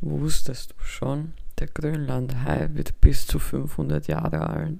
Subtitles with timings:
[0.00, 4.78] Wusstest du schon, der Grönlandhai wird bis zu 500 Jahre alt.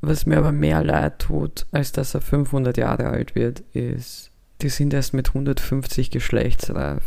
[0.00, 4.30] Was mir aber mehr leid tut, als dass er 500 Jahre alt wird, ist,
[4.60, 7.02] die sind erst mit 150 geschlechtsreif.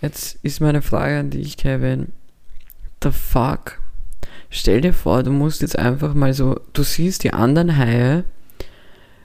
[0.00, 2.12] Jetzt ist meine Frage an dich, Kevin.
[3.02, 3.80] The fuck?
[4.48, 8.24] Stell dir vor, du musst jetzt einfach mal so, du siehst die anderen Haie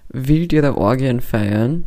[0.10, 1.86] wild ihre Orgien feiern,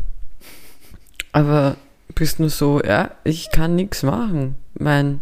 [1.32, 1.76] aber
[2.14, 4.56] bist nur so, ja, ich kann nichts machen.
[4.78, 5.20] Mein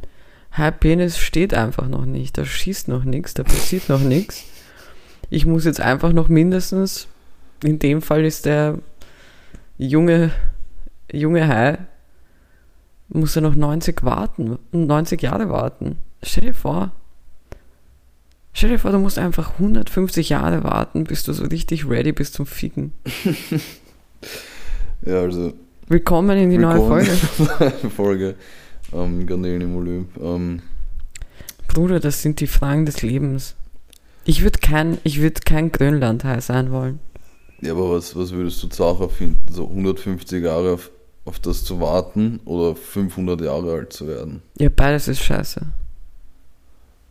[0.52, 4.44] Halbpenis steht einfach noch nicht, da schießt noch nichts, da passiert noch nichts.
[5.28, 7.08] Ich muss jetzt einfach noch mindestens,
[7.62, 8.78] in dem Fall ist der
[9.76, 10.30] junge,
[11.12, 11.78] junge Hai,
[13.08, 15.98] muss er noch 90 warten, 90 Jahre warten.
[16.22, 16.92] Stell dir vor.
[18.52, 22.34] Stell dir vor, du musst einfach 150 Jahre warten, bis du so richtig ready bist
[22.34, 22.92] zum Ficken.
[25.04, 25.52] ja, also
[25.88, 27.88] Willkommen in die Willkommen neue Folge.
[27.90, 28.34] Folge
[28.92, 30.16] ähm, Garnelen im Olymp.
[30.20, 30.62] Ähm,
[31.68, 33.54] Bruder, das sind die Fragen des Lebens.
[34.24, 36.98] Ich würde kein, ich würd kein Grönlandhai sein wollen.
[37.60, 39.40] ja, aber was, was würdest du Sache finden?
[39.48, 40.90] So 150 Jahre auf,
[41.24, 44.42] auf das zu warten oder 500 Jahre alt zu werden?
[44.58, 45.60] Ja, beides ist scheiße.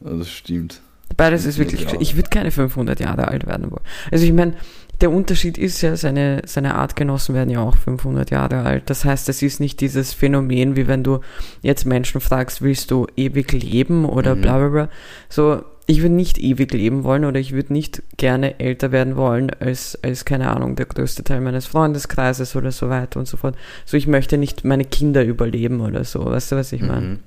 [0.02, 0.82] Ja, das stimmt.
[1.16, 1.92] Beides ist 500 wirklich.
[1.94, 2.04] Jahre.
[2.04, 3.84] Ich würde keine 500 Jahre alt werden wollen.
[4.12, 4.56] Also ich meine,
[5.02, 8.90] der Unterschied ist ja, seine, seine Artgenossen werden ja auch 500 Jahre alt.
[8.90, 11.20] Das heißt, es ist nicht dieses Phänomen, wie wenn du
[11.62, 14.42] jetzt Menschen fragst, willst du ewig leben oder Mhm.
[14.42, 14.90] bla bla bla.
[15.30, 19.52] So, ich würde nicht ewig leben wollen oder ich würde nicht gerne älter werden wollen
[19.60, 23.56] als, als, keine Ahnung, der größte Teil meines Freundeskreises oder so weiter und so fort.
[23.86, 26.26] So, ich möchte nicht meine Kinder überleben oder so.
[26.26, 27.06] Weißt du, was ich meine?
[27.06, 27.20] Mhm.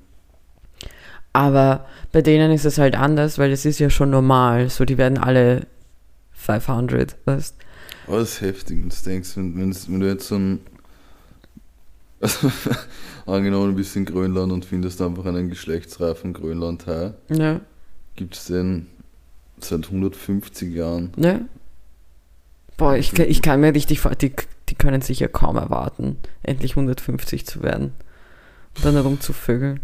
[1.32, 4.70] Aber bei denen ist es halt anders, weil es ist ja schon normal.
[4.70, 5.66] So, die werden alle
[6.38, 7.54] 500, weißt
[8.06, 10.60] Aber das ist heftig, wenn du denkst, wenn, wenn du jetzt so ein.
[13.26, 17.12] angenommen, du bist in Grönland und findest einfach einen geschlechtsreifen Grönlandhai.
[17.28, 17.60] Ja,
[18.16, 18.86] Gibt es den
[19.60, 21.12] seit 150 Jahren?
[21.16, 21.40] ja.
[22.76, 24.32] Boah, ich, kann- ich kann mir richtig vor, die,
[24.68, 27.92] die können sich ja kaum erwarten, endlich 150 zu werden.
[28.76, 29.80] Und dann rumzuvögeln.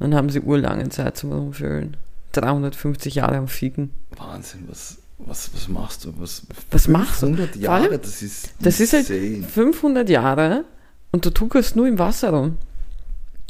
[0.00, 1.96] Dann haben sie urlange Zeit zum Rumvögeln.
[2.32, 3.90] 350 Jahre am Fiegen.
[4.16, 6.12] Wahnsinn, was, was, was machst du?
[6.18, 7.26] Was, Was machst du?
[7.26, 9.46] 100 Vor Jahre, allem, das ist das ist halt- insane.
[9.48, 10.64] 500 Jahre
[11.12, 12.58] und du tuckerst nur im Wasser rum.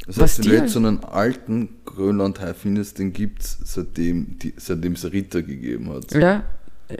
[0.06, 4.36] Das was heißt, wenn du jetzt so einen alten Grönlandhai findest, den gibt es seitdem
[4.92, 6.12] es Ritter gegeben hat.
[6.12, 6.44] Ja,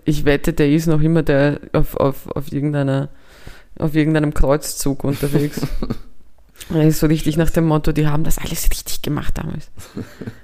[0.07, 3.11] ich wette, der ist noch immer der auf, auf, auf, irgendeiner,
[3.79, 5.61] auf irgendeinem Kreuzzug unterwegs.
[6.73, 9.71] er ist so richtig nach dem Motto, die haben das alles richtig gemacht damals.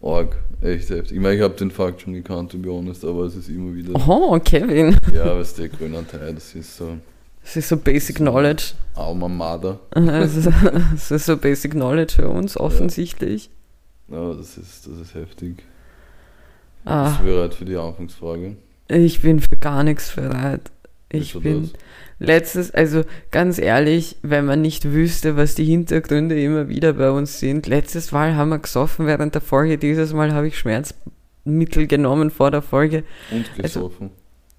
[0.00, 1.16] Org, echt heftig.
[1.16, 3.74] Ich meine, ich habe den Fakt schon gekannt, to be honest, aber es ist immer
[3.74, 3.92] wieder.
[4.08, 4.96] Oh, Kevin.
[5.14, 6.98] Ja, was der Grönlandhai, das ist so
[7.42, 8.72] Das ist so Basic Knowledge.
[8.94, 9.80] Alma Mater.
[9.94, 10.46] Das ist,
[10.92, 13.50] das ist so Basic Knowledge für uns, offensichtlich.
[14.08, 15.56] Ja, das ist, das ist heftig.
[16.84, 18.56] Ah, Bist du bereit für die Anfangsfrage?
[18.88, 20.70] ich bin für gar nichts bereit.
[21.10, 21.72] Ich bin das?
[22.18, 27.38] Letztes, also ganz ehrlich, wenn man nicht wüsste, was die Hintergründe immer wieder bei uns
[27.40, 27.66] sind.
[27.66, 32.50] Letztes Mal haben wir gesoffen während der Folge, dieses Mal habe ich Schmerzmittel genommen vor
[32.50, 33.04] der Folge.
[33.30, 34.10] Und Also- gesoffen.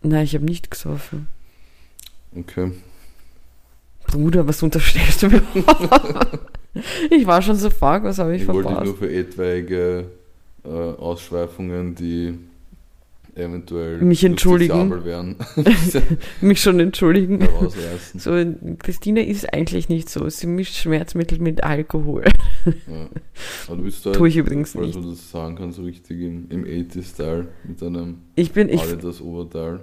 [0.01, 1.27] Nein, ich habe nicht gesoffen.
[2.35, 2.71] Okay.
[4.07, 5.41] Bruder, was unterstellst du mir?
[7.11, 8.85] ich war schon so fuck, was habe ich, Ich wollte dich verpasst?
[8.85, 10.05] nur für etwaige
[10.63, 12.37] äh, Ausschweifungen, die
[13.35, 15.35] eventuell Mich entschuldigen.
[16.41, 17.47] Mich schon entschuldigen.
[18.15, 18.31] So,
[18.79, 20.27] Christine ist eigentlich nicht so.
[20.29, 22.23] Sie mischt Schmerzmittel mit Alkohol.
[22.65, 23.07] Ja.
[23.67, 24.97] Aber du bist da, Tue ich übrigens falls nicht.
[24.97, 29.21] du das sagen kannst, so richtig im, im 80s-Style mit einem Ich bin, ich, Adidas
[29.21, 29.79] Oberteil.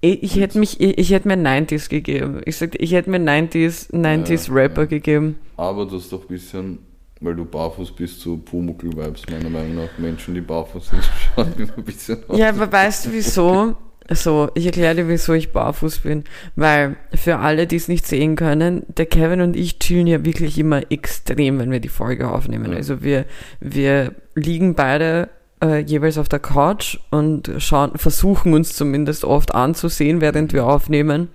[0.00, 2.40] ich, ich hätte mich, ich, ich hätte mir 90s gegeben.
[2.44, 4.86] Ich sagte, ich hätte mir 90s, 90s Ja, Rapper ja.
[4.86, 5.36] gegeben.
[5.56, 6.78] Aber du hast doch ein bisschen,
[7.20, 9.98] weil du barfuß bist, so Pumuckl-Vibes, meiner Meinung nach.
[9.98, 11.02] Menschen, die barfuß sind,
[11.34, 12.38] schauen immer ein bisschen aus.
[12.38, 13.76] Ja, aber weißt du wieso?
[14.12, 16.24] So, ich erkläre dir, wieso ich barfuß bin.
[16.56, 20.58] Weil für alle, die es nicht sehen können, der Kevin und ich chillen ja wirklich
[20.58, 22.72] immer extrem, wenn wir die Folge aufnehmen.
[22.72, 22.78] Ja.
[22.78, 23.24] Also wir,
[23.60, 25.28] wir liegen beide
[25.62, 31.28] äh, jeweils auf der Couch und schauen, versuchen uns zumindest oft anzusehen, während wir aufnehmen.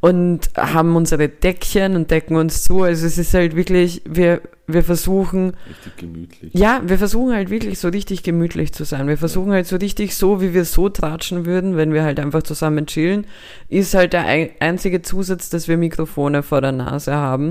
[0.00, 2.82] Und haben unsere Deckchen und decken uns zu.
[2.82, 6.54] Also es ist halt wirklich, wir, wir versuchen, Richtig gemütlich.
[6.54, 9.08] ja, wir versuchen halt wirklich so richtig gemütlich zu sein.
[9.08, 12.42] Wir versuchen halt so richtig so, wie wir so tratschen würden, wenn wir halt einfach
[12.42, 13.26] zusammen chillen,
[13.68, 17.46] ist halt der ein- einzige Zusatz, dass wir Mikrofone vor der Nase haben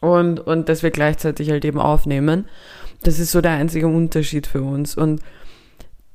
[0.00, 0.08] Mhm.
[0.08, 2.44] und, und dass wir gleichzeitig halt eben aufnehmen.
[3.04, 4.96] Das ist so der einzige Unterschied für uns.
[4.96, 5.20] Und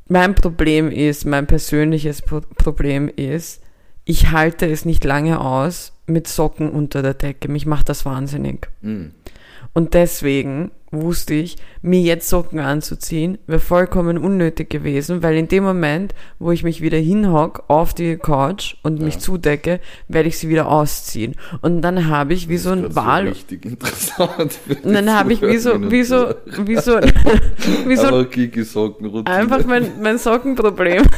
[0.08, 3.62] mein Problem ist, mein persönliches Pro Problem ist,
[4.06, 7.48] ich halte es nicht lange aus mit Socken unter der Decke.
[7.48, 8.68] Mich macht das wahnsinnig.
[8.82, 9.12] Mhm.
[9.74, 15.64] Und deswegen wusste ich, mir jetzt Socken anzuziehen, wäre vollkommen unnötig gewesen, weil in dem
[15.64, 19.20] Moment, wo ich mich wieder hinhock auf die Couch und mich Ja.
[19.20, 21.36] zudecke, werde ich sie wieder ausziehen.
[21.62, 23.24] Und dann habe ich wie so ein Das ist Wal.
[23.26, 24.60] grad richtig interessant.
[24.84, 26.34] Und dann habe ich wie so, wie so,
[26.66, 27.00] wie so,
[27.86, 29.36] wie so Kiki Sockenroutine.
[29.36, 31.04] einfach mein, mein Sockenproblem.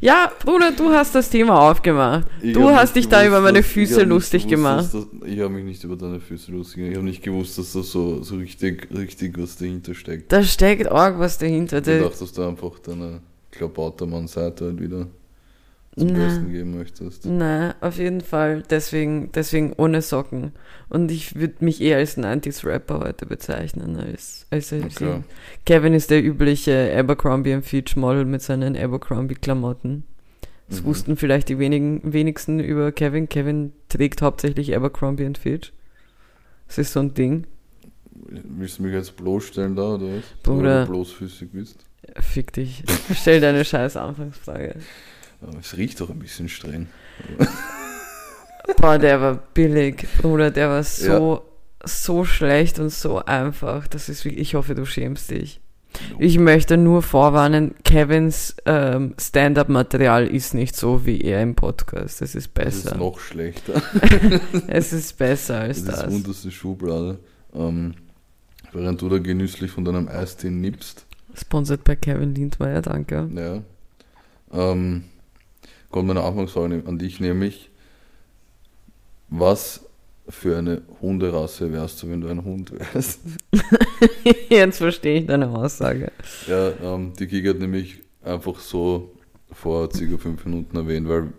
[0.00, 2.26] ja, Bruder, du hast das Thema aufgemacht.
[2.42, 4.94] Ich du hast dich da gewusst, über meine Füße lustig gewusst, gemacht.
[4.94, 6.90] Das, ich habe mich nicht über deine Füße lustig gemacht.
[6.90, 10.32] Ich habe nicht gewusst, dass da so, so richtig, richtig was dahinter steckt.
[10.32, 11.78] Da steckt arg was dahinter.
[11.78, 13.20] Ich dachte, dass du einfach deine
[13.50, 15.06] Klabautermann-Seite halt wieder
[15.96, 16.26] zum Na.
[16.26, 17.24] Besten geben möchtest.
[17.24, 18.62] Nein, auf jeden Fall.
[18.68, 20.52] Deswegen, deswegen ohne Socken.
[20.88, 25.22] Und ich würde mich eher als 90s-Rapper heute bezeichnen, als, als, als Okay.
[25.64, 30.04] Kevin ist der übliche Abercrombie Fitch Model mit seinen Abercrombie-Klamotten.
[30.68, 30.86] Das Mhm.
[30.86, 33.28] wussten vielleicht die wenigen, wenigsten über Kevin.
[33.28, 35.72] Kevin trägt hauptsächlich Abercrombie Fitch.
[36.66, 37.46] Das ist so ein Ding.
[38.28, 40.24] Willst du mich jetzt bloßstellen da, oder was?
[40.42, 40.84] Bruder.
[40.84, 41.84] Du bloßfüßig bist.
[42.20, 42.82] Fick dich.
[43.14, 44.76] Stell deine scheiß Anfangsfrage.
[45.46, 46.88] Aber es riecht doch ein bisschen streng.
[48.78, 51.42] Boah, der war billig, Bruder, der war so,
[51.84, 53.86] so schlecht und so einfach.
[53.86, 55.60] Das ist wirklich, ich hoffe, du schämst dich.
[56.18, 62.20] Ich möchte nur vorwarnen, Kevins ähm, Stand-up-Material ist nicht so wie er im Podcast.
[62.20, 62.96] Es ist Das ist besser.
[62.98, 63.80] noch schlechter.
[64.66, 66.12] es ist besser als Das ist das.
[66.14, 67.18] unterste Schublade.
[67.54, 67.94] Ähm,
[68.72, 73.28] während du da genüsslich von deinem Eistee nippst, Sponsored bei Kevin Lindmeier, danke.
[73.34, 73.62] ja,
[74.52, 75.04] ähm,
[75.96, 77.70] kommt meine Anfangsfrage an dich, nämlich,
[79.30, 79.88] was
[80.28, 83.20] für eine Hunderasse wärst du, wenn du ein Hund wärst?
[84.50, 86.12] Jetzt verstehe ich deine Aussage.
[86.46, 89.14] Ja, ähm, die Giga hat nämlich einfach so
[89.50, 91.32] vor circa fünf Minuten erwähnt, weil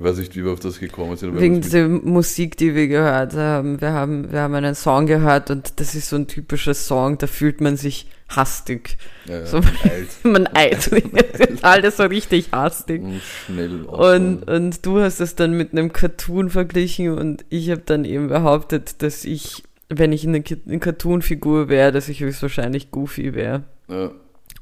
[0.00, 1.38] ich weiß nicht, wie wir auf das gekommen sind.
[1.38, 3.80] Wegen dieser Musik, die wir gehört haben.
[3.82, 7.26] Wir haben, wir haben einen Song gehört und das ist so ein typischer Song, da
[7.26, 8.96] fühlt man sich hastig.
[9.26, 10.90] ja, so- alt Man eilt.
[11.62, 13.02] Alles so richtig hastig.
[13.02, 17.82] und schnell Und, und du hast es dann mit einem Cartoon verglichen und ich habe
[17.84, 23.34] dann eben behauptet, dass ich, wenn ich eine, eine Cartoon-Figur wäre, dass ich höchstwahrscheinlich Goofy
[23.34, 23.64] wäre.
[23.88, 24.12] ja,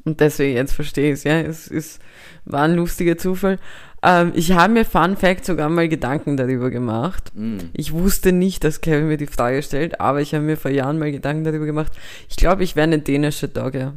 [0.04, 1.38] Und deswegen, jetzt verstehe ich es, ja.
[1.40, 2.00] Es ist,
[2.44, 3.58] war ein lustiger Zufall.
[4.02, 7.32] Ähm, ich habe mir Fun Fact sogar mal Gedanken darüber gemacht.
[7.34, 10.70] mm, Ich wusste nicht, dass Kevin mir die Frage stellt, aber ich habe mir vor
[10.70, 11.92] Jahren mal Gedanken darüber gemacht.
[12.28, 13.94] Ich glaube, ich wäre eine dänische Dogge.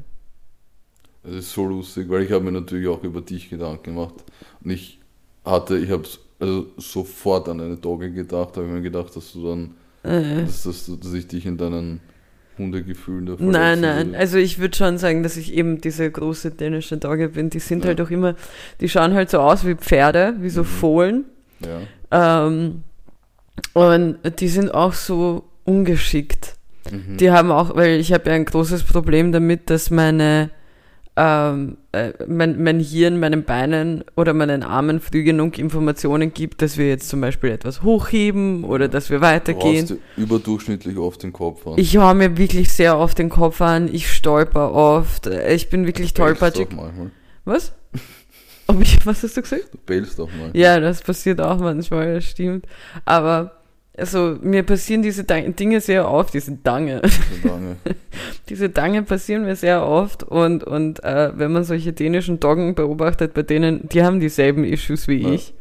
[1.24, 4.16] Das ist so lustig, weil ich habe mir natürlich auch über dich Gedanken gemacht.
[4.64, 5.00] Und ich
[5.46, 6.04] hatte, ich habe
[6.40, 10.42] also sofort an eine Dogge gedacht, habe ich mir gedacht, dass du dann, Äh.
[10.46, 12.00] dass, dass, dass ich dich in deinen
[12.58, 14.16] Hundegefühlen da Nein, nein.
[14.16, 17.50] Also ich würde schon sagen, dass ich eben diese große dänische Dogge bin.
[17.50, 17.90] Die sind Ja.
[17.90, 18.36] halt auch immer,
[18.82, 20.66] die schauen halt so aus wie Pferde, wie so Mhm.
[20.66, 21.26] Fohlen.
[22.12, 22.48] Ja.
[22.48, 22.84] Ähm,
[23.74, 26.56] und die sind auch so ungeschickt.
[26.92, 27.18] Mhm.
[27.18, 30.50] Die haben auch, weil ich habe ja ein großes Problem damit, dass meine
[31.18, 36.78] ähm, äh, mein, mein Hirn meinen Beinen oder meinen Armen früh genug Informationen gibt, dass
[36.78, 39.86] wir jetzt zum Beispiel etwas hochheben oder dass wir du weitergehen.
[39.88, 41.74] dir überdurchschnittlich oft den Kopf an.
[41.78, 45.86] Ich hau mir wirklich sehr oft den Kopf an, ich stolper oft, äh, ich bin
[45.86, 46.68] wirklich Du tollpatschig.
[46.70, 47.12] auch manchmal.
[47.44, 47.74] Was?
[48.68, 49.74] Ob ich, was hast du gesagt?
[49.74, 50.52] Du bellst auch mal.
[50.54, 52.66] Ja, das passiert auch manchmal, das stimmt.
[53.04, 53.61] Aber
[54.02, 57.02] also mir passieren diese Dinge sehr oft, diese Dange.
[57.42, 57.78] So lange.
[58.50, 63.34] Diese Dange passieren mir sehr oft und, und äh, wenn man solche dänischen Doggen beobachtet,
[63.34, 65.32] bei denen, die haben dieselben Issues wie Ja.
[65.32, 65.54] ich,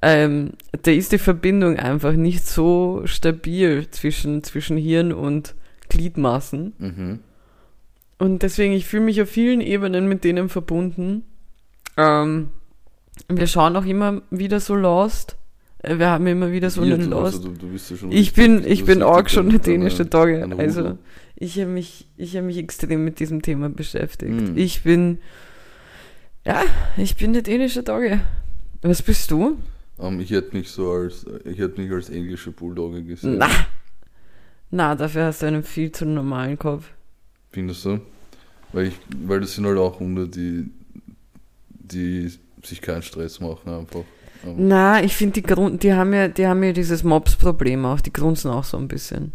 [0.00, 5.54] ähm, da ist die Verbindung einfach nicht so stabil zwischen, zwischen Hirn und
[5.90, 6.72] Gliedmaßen.
[6.78, 7.18] Mhm.
[8.18, 11.24] Und deswegen, ich fühle mich auf vielen Ebenen mit denen verbunden.
[11.98, 12.48] Ähm,
[13.28, 15.36] wir schauen auch immer wieder so Lost.
[15.78, 17.36] Äh, Wir haben immer wieder so einen Lost.
[17.36, 20.04] also du, du bist ja schon Ich bin, ich bin auch schon eine ein- dänische
[20.06, 20.48] Dogge.
[20.58, 20.98] Also
[21.36, 24.30] ich habe mich, ich habe mich extrem mit diesem Thema beschäftigt.
[24.48, 24.56] Hm.
[24.56, 25.18] Ich bin,
[26.44, 26.62] ja,
[26.96, 28.20] ich bin eine dänische Dogge.
[28.82, 29.58] Was bist du?
[29.98, 33.38] Ähm, ich hätte mich so als, ich hätte mich als englische Bulldogge gesehen.
[33.38, 33.48] Na,
[34.70, 36.90] na, dafür hast du einen viel zu normalen Kopf.
[37.50, 38.00] Findest du?
[38.72, 40.68] Weil ich, weil das sind halt auch Hunde, die,
[41.68, 42.30] die
[42.62, 44.02] sich keinen Stress machen einfach.
[44.56, 48.00] Na, ich finde die Grund, die haben ja, die haben ja dieses Mops-Problem auch.
[48.00, 49.32] Die grunzen auch so ein bisschen.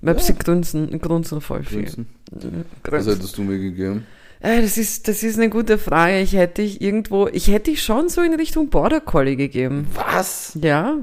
[0.00, 0.38] Möpse Ja.
[0.38, 1.80] grunzen, grunzen voll viel.
[1.82, 3.12] Mhm, Was grunzen.
[3.14, 4.06] hättest du mir gegeben?
[4.40, 6.20] Äh, das ist, das ist eine gute Frage.
[6.20, 9.86] Ich hätte dich irgendwo, ich hätte dich schon so in Richtung Border Collie gegeben.
[9.94, 10.58] Was?
[10.60, 10.98] Ja,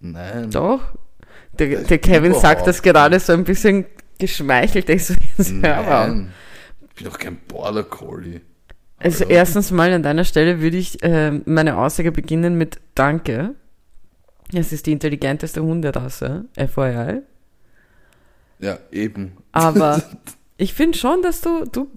[0.00, 0.50] Nein.
[0.50, 0.80] doch.
[1.58, 3.84] Der, der Kevin sagt das gerade so ein bisschen
[4.18, 4.88] geschmeichelt.
[4.88, 5.14] Ich so.
[5.52, 6.32] Nein.
[6.88, 8.40] Ich bin doch kein Border Collie.
[9.02, 9.34] Also Hallo?
[9.34, 13.54] erstens mal an deiner Stelle würde ich ähm, meine Aussage beginnen mit Danke.
[14.52, 17.22] Es ist die intelligenteste Hunderasse, FYI.
[18.58, 19.36] Ja, eben.
[19.52, 20.02] Aber
[20.58, 21.88] ich finde schon, dass du, du,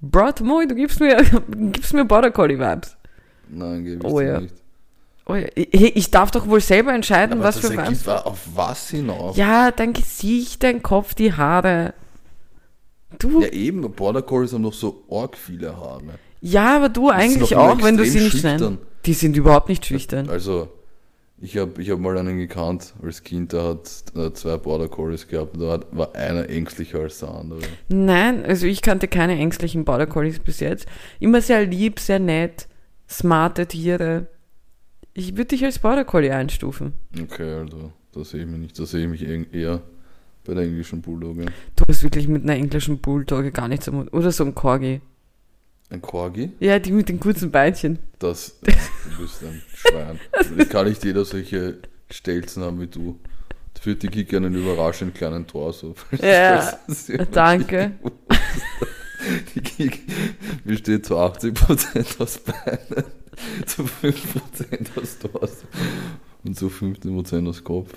[0.00, 1.16] Bro, Moi, du gibst mir,
[1.72, 2.96] gibst mir Border Collie Vibes.
[3.48, 4.40] Nein, gebe ich Oh ja.
[4.40, 4.54] nicht.
[5.26, 8.06] Oh ja, ich, ich darf doch wohl selber entscheiden, Aber was für Vibes.
[8.08, 9.36] auf was hinaus?
[9.36, 11.92] Ja, dein Gesicht, dein Kopf, die Haare.
[13.18, 16.02] Du, Ja, eben, Border Collies haben noch so arg viele Haare.
[16.40, 18.78] ja, aber du eigentlich auch, wenn du sie nicht schüchtern.
[19.06, 20.28] Die sind überhaupt nicht schüchtern.
[20.28, 20.68] Also,
[21.40, 25.28] ich habe ich hab mal einen gekannt als Kind, der hat äh, zwei Border Collies
[25.28, 27.60] gehabt und da hat, war einer ängstlicher als der andere.
[27.88, 30.86] Nein, also ich kannte keine ängstlichen Border Collies bis jetzt.
[31.20, 32.66] Immer sehr lieb, sehr nett,
[33.08, 34.26] smarte Tiere.
[35.14, 36.92] Ich würde dich als Border Collie einstufen.
[37.22, 38.78] Okay, also, da sehe ich mich nicht.
[38.78, 39.80] Da sehe ich mich eher
[40.48, 41.44] bei der englischen Bulldogge.
[41.76, 44.12] Du hast wirklich mit einer englischen Bulldogge gar nichts am Hut.
[44.14, 45.02] Oder so ein Corgi.
[45.90, 46.52] Ein Corgi?
[46.58, 47.98] Ja, die mit den kurzen Beinchen.
[48.18, 50.18] Das, du bist ein Schwein.
[50.58, 51.78] Es kann nicht jeder solche
[52.10, 53.20] Stelzen haben wie du.
[53.78, 55.94] Für die Kick einen überraschend kleinen Torso.
[56.22, 57.92] Ja, Das ist danke.
[59.54, 60.00] Die Kick
[60.64, 63.04] besteht zu 80% aus Beinen,
[63.66, 65.66] zu 5% aus Torso
[66.42, 67.92] und zu 15% aus Kopf.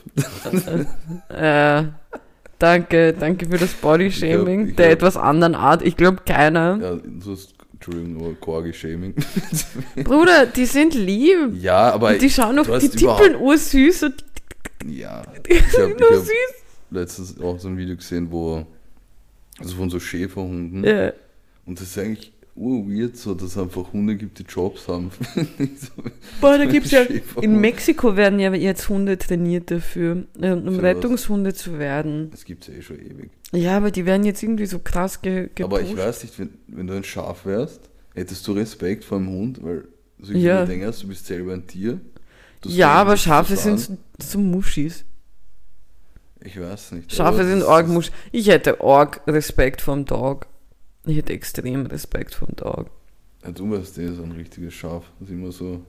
[1.29, 1.84] Äh,
[2.62, 5.82] danke, danke für das Bodyshaming Ich ich der glaub- etwas anderen Art.
[5.82, 6.80] Ich glaube keiner.
[6.82, 9.15] Ja, so ist, Entschuldigung, aber Corgi-Shaming.
[10.03, 11.56] Bruder, die sind lieb.
[11.60, 14.24] Ja, aber Und die schauen noch, du die hast tippeln ursüß und
[14.86, 16.53] Ja, die ich sind nur hab süß.
[16.91, 18.65] letztens auch so ein Video gesehen, wo,
[19.60, 21.13] also von so Schäferhunden, Ja.
[21.65, 25.12] und das ist eigentlich urweird so, dass es einfach Hunde gibt, die Jobs haben.
[25.36, 25.88] so,
[26.41, 27.43] Boah, da gibt's ja, Schäferhund.
[27.43, 30.84] in Mexiko werden ja jetzt Hunde trainiert dafür, äh, um Für was?
[30.84, 32.29] Rettungshunde zu werden.
[32.31, 33.31] Das gibt es eh schon ewig.
[33.53, 35.63] Ja, aber die werden jetzt irgendwie so krass ge gepusht.
[35.63, 39.29] Aber ich weiß nicht, wenn, wenn du ein Schaf wärst, hättest du Respekt vor einem
[39.29, 39.86] Hund, weil
[40.20, 40.60] so Ja.
[40.62, 40.65] ja.
[40.65, 42.00] denkst, du bist selber ein Tier.
[42.65, 45.03] Ja, aber Schafe sind so, so Muschis.
[46.43, 47.12] Ich weiß nicht.
[47.13, 48.12] Schafe sind arg das- Musch.
[48.31, 50.48] Ich hätte arg Respekt vom Dog.
[51.05, 52.89] Ich hätte extrem Respekt vom Dog.
[53.43, 55.05] Ja, du weißt, der ist ein richtiges Schaf.
[55.20, 55.84] Das ist immer so.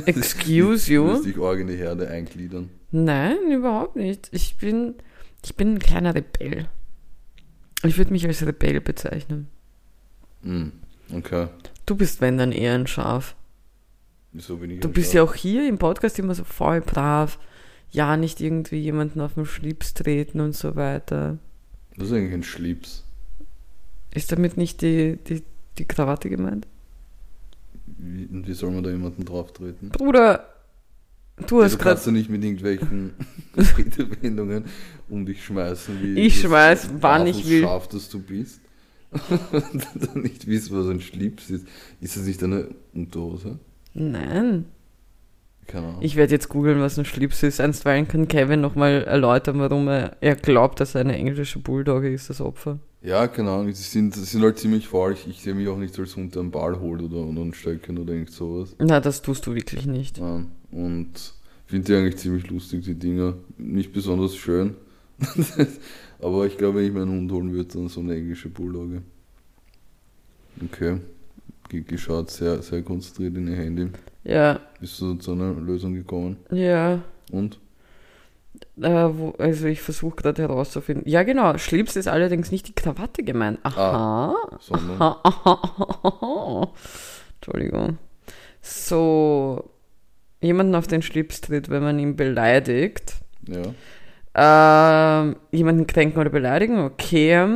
[0.06, 1.04] Excuse Du you?
[1.06, 2.70] wirst dich arg in die Herde eingliedern.
[2.90, 4.28] Nein, überhaupt nicht.
[4.32, 4.94] Ich bin,
[5.44, 6.68] ich bin ein kleiner Rebell.
[7.82, 9.48] Ich würde mich als Rebell bezeichnen.
[10.42, 10.72] Hm,
[11.14, 11.48] okay.
[11.86, 13.34] Du bist, wenn dann eher ein Schaf.
[14.32, 15.14] Wieso bin ich Du bist Schaf?
[15.14, 17.38] ja auch hier im Podcast immer so voll brav.
[17.90, 21.38] Ja, nicht irgendwie jemanden auf den Schlips treten und so weiter.
[21.96, 23.04] Das ist eigentlich ein Schlips.
[24.12, 25.42] Ist damit nicht die, die,
[25.78, 26.66] die Krawatte gemeint?
[27.86, 29.90] Wie, und wie soll man da jemanden drauf treten?
[29.90, 30.48] Bruder,
[31.46, 33.14] du hast du gerade kannst ja nicht mit irgendwelchen
[33.56, 34.64] Redewendungen
[35.08, 37.62] um dich schmeißen, wie Ich schmeiß, wann ich will.
[37.62, 38.60] Schaf, das du bist.
[39.52, 41.66] und dann nicht wissen, was ein Schlips ist.
[42.00, 43.58] Ist das nicht eine Unterhose?
[43.94, 44.64] Nein.
[45.72, 45.96] Ahnung.
[46.00, 47.60] Ich werde jetzt googeln, was ein Schlips ist.
[47.60, 52.30] Einstweilen kann Kevin nochmal erläutern, warum er, er glaubt, dass er eine englische Bulldogge ist,
[52.30, 52.78] das Opfer.
[53.02, 53.66] ja, keine Ahnung.
[53.66, 55.12] Die sind, die sind halt ziemlich faul.
[55.12, 57.54] Ich, ich sehe mich auch nicht als Hund, der einen Ball holt oder, oder ein
[57.54, 58.74] Stöckchen oder irgend sowas.
[58.78, 60.18] Na, das tust du wirklich nicht.
[60.18, 61.12] Ja, und
[61.66, 63.34] finde die eigentlich ziemlich lustig, die Dinger.
[63.58, 64.74] Nicht besonders schön.
[66.20, 69.02] Aber ich glaube, wenn ich mir einen Hund holen würde, dann so eine englische Bulldogge.
[70.64, 70.98] Okay.
[71.68, 73.88] Gigi schaut sehr, sehr konzentriert in ihr Handy.
[74.24, 76.36] Ja, Bist du zu einer Lösung gekommen?
[76.50, 77.00] ja.
[77.32, 77.58] Und?
[78.80, 81.08] Äh, wo, also ich versuche gerade herauszufinden.
[81.08, 81.58] Ja, genau.
[81.58, 83.58] Schlips ist allerdings nicht die Krawatte gemeint.
[83.64, 84.34] Aha.
[84.60, 85.00] Sondern?
[85.00, 86.72] Aha, aha, aha, aha.
[87.40, 87.98] Entschuldigung.
[88.60, 89.70] So,
[90.40, 93.14] jemanden auf den Schlips tritt, wenn man ihn beleidigt.
[93.48, 93.74] Ja.
[94.36, 97.46] Ähm, jemanden kränken oder beleidigen, okay.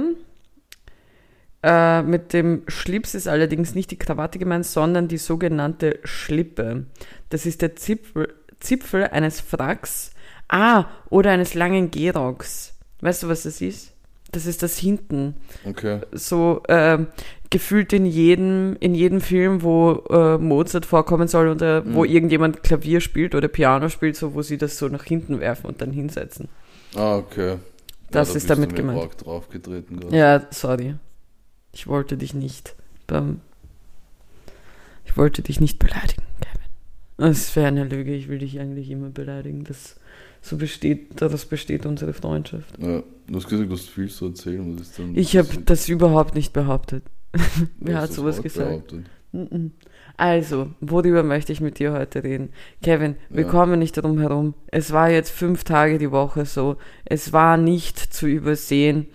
[1.68, 6.86] Äh, mit dem Schlips ist allerdings nicht die Krawatte gemeint, sondern die sogenannte Schlippe.
[7.28, 10.12] Das ist der Zipfel, Zipfel eines Fracks,
[10.48, 12.74] ah, oder eines langen Gehrocks.
[13.02, 13.92] Weißt du, was das ist?
[14.32, 15.34] Das ist das hinten.
[15.66, 16.00] Okay.
[16.12, 16.98] So äh,
[17.50, 22.10] gefühlt in jedem, in jedem Film, wo äh, Mozart vorkommen soll oder wo Mhm.
[22.10, 25.80] irgendjemand Klavier spielt oder Piano spielt, so wo sie das so nach hinten werfen und
[25.82, 26.48] dann hinsetzen.
[26.94, 27.56] Ah, okay.
[28.10, 29.06] Das da ist damit gemeint.
[30.10, 30.94] Ja, sorry.
[31.78, 32.74] Ich wollte dich nicht
[33.06, 33.40] beim.
[35.04, 36.66] Ich wollte dich nicht beleidigen, Kevin.
[37.18, 39.62] Das wäre eine Lüge, ich will dich eigentlich immer beleidigen.
[39.62, 39.94] Das
[40.42, 42.76] so besteht, daraus besteht unsere Freundschaft.
[42.80, 44.74] Ja, du hast gesagt, du hast viel zu erzählen.
[44.74, 47.04] Was ist dann, Ich habe das überhaupt nicht behauptet.
[47.78, 48.88] Wer hat das sowas gesagt?
[48.88, 49.72] behauptet.
[50.16, 52.48] Also, worüber möchte ich mit dir heute reden?
[52.82, 53.50] Kevin, wir Ja.
[53.50, 54.54] kommen nicht drum herum.
[54.66, 56.76] Es war jetzt fünf Tage die Woche so.
[57.04, 59.06] Es war nicht zu übersehen.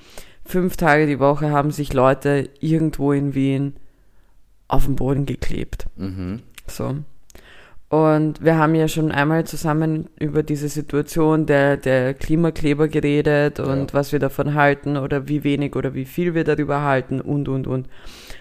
[0.46, 3.76] Fünf Tage die Woche haben sich Leute irgendwo in Wien
[4.68, 5.88] auf den Boden geklebt.
[5.96, 6.42] Mhm.
[6.68, 6.96] So.
[7.90, 13.92] Und wir haben ja schon einmal zusammen über diese Situation der, der Klimakleber geredet und
[13.92, 13.94] Ja.
[13.94, 17.68] was wir davon halten oder wie wenig oder wie viel wir darüber halten und, und,
[17.68, 17.88] und.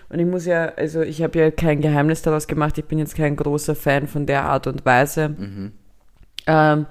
[0.08, 3.14] Und ich muss ja, also ich habe ja kein Geheimnis daraus gemacht, ich bin jetzt
[3.14, 5.72] kein großer Fan von der Art und Weise Mhm.
[6.46, 6.86] ähm,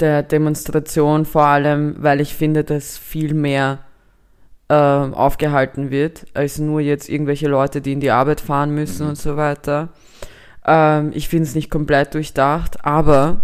[0.00, 3.80] der Demonstration, vor allem, weil ich finde, dass viel mehr
[4.68, 9.08] ähm, aufgehalten wird, als nur jetzt irgendwelche Leute, die in die Arbeit fahren müssen Mhm.
[9.10, 9.90] und so weiter.
[10.66, 13.42] Ähm, ich finde es nicht komplett durchdacht, aber,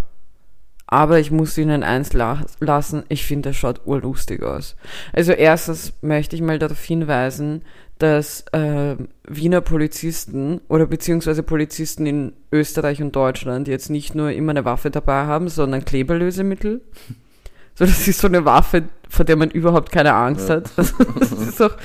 [0.87, 4.75] aber ich muss Ihnen eins la lassen, ich finde, das schaut urlustig aus.
[5.12, 7.62] Also erstens möchte ich mal darauf hinweisen,
[7.99, 14.50] dass ähm, Wiener Polizisten oder beziehungsweise Polizisten in Österreich und Deutschland jetzt nicht nur immer
[14.50, 16.81] eine Waffe dabei haben, sondern Kleberlösemittel.
[17.75, 20.57] So, das ist so eine Waffe, vor der man überhaupt keine Angst Ja.
[20.57, 20.71] hat.
[20.76, 20.93] das
[21.33, 21.76] ist auch,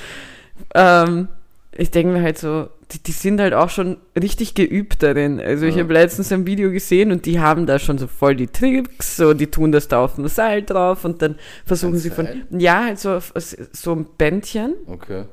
[0.75, 1.27] ähm,
[1.72, 5.39] ich denke mir halt so, die, die sind halt auch schon richtig geübt darin.
[5.39, 5.84] Also ich Ja.
[5.84, 9.34] habe letztens ein Video gesehen und die haben da schon so voll die Tricks, so
[9.34, 12.46] die tun das da auf dem Seil drauf und dann versuchen Ein sie von, Seil?
[12.51, 15.25] ja, halt so, auf- so ein Bändchen, Okay.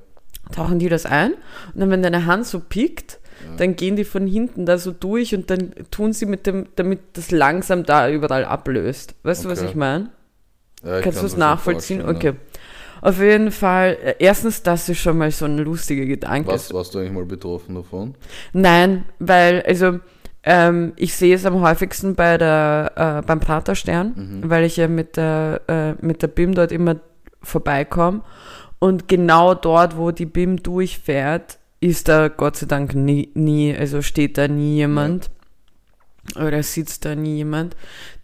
[0.53, 1.33] tauchen die das ein
[1.75, 3.19] und dann wenn deine Hand so pickt,
[3.49, 3.57] Ja.
[3.57, 7.01] dann gehen die von hinten da so durch und dann tun sie mit dem, damit
[7.15, 9.15] das langsam da überall ablöst.
[9.23, 9.69] Weißt du, was Okay.
[9.71, 10.11] ich meine?
[10.85, 12.07] Ja, Kannst du es nachvollziehen?
[12.07, 12.35] Okay.
[13.01, 16.49] Auf jeden Fall, äh, erstens, das ist schon mal so ein lustiger Gedanke.
[16.49, 16.55] Ja.
[16.55, 18.15] Was, warst du eigentlich mal betroffen davon?
[18.55, 19.99] Nein, weil, also,
[20.43, 24.13] ähm, ich sehe es am häufigsten bei der, äh, beim Praterstern,
[24.43, 24.51] Mhm.
[24.51, 26.97] weil ich ja mit der, äh, mit der BIM dort immer
[27.43, 28.23] vorbeikomme.
[28.79, 34.01] Und genau dort, wo die BIM durchfährt, ist da Gott sei Dank nie, nie also
[34.01, 35.31] steht da nie jemand.
[36.37, 37.77] Oder sitzt da nie jemand.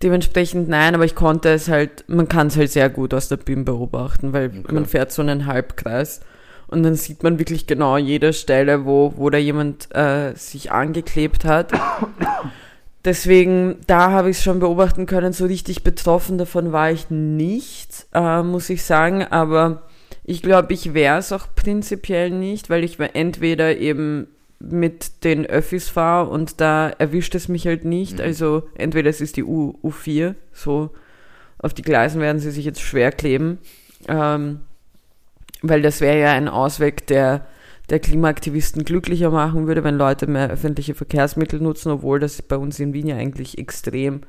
[0.02, 3.37] Dementsprechend nein, aber ich konnte es halt, man kann es halt sehr gut aus der
[3.37, 4.73] BIM beobachten, weil Okay.
[4.73, 6.21] man fährt so einen Halbkreis
[6.66, 11.45] und dann sieht man wirklich genau jede Stelle, wo, wo da jemand äh, sich angeklebt
[11.45, 11.73] hat.
[13.04, 18.07] Deswegen, da habe ich es schon beobachten können, so richtig betroffen davon war ich nicht,
[18.12, 19.83] äh, muss ich sagen, aber
[20.23, 24.27] ich glaube, ich wäre es auch prinzipiell nicht, weil ich entweder eben
[24.61, 28.18] mit den Öffis fahre und da erwischt es mich halt nicht.
[28.18, 28.25] Mhm.
[28.25, 30.90] Also entweder es ist die U, U4, so
[31.59, 33.59] auf die Gleisen werden sie sich jetzt schwer kleben,
[34.09, 34.61] ähm,
[35.62, 37.46] weil das wäre ja ein Ausweg, der
[37.90, 42.79] der Klimaaktivisten glücklicher machen würde, wenn Leute mehr öffentliche Verkehrsmittel nutzen, obwohl das bei uns
[42.79, 44.20] in Wien ja eigentlich extrem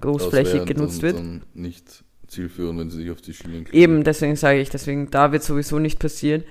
[0.00, 1.18] großflächig genutzt dann, wird.
[1.18, 3.78] Dann nicht zielführend, wenn sie sich auf die Schienen kleben.
[3.78, 6.42] Eben, deswegen sage ich, deswegen, da wird sowieso nicht passieren.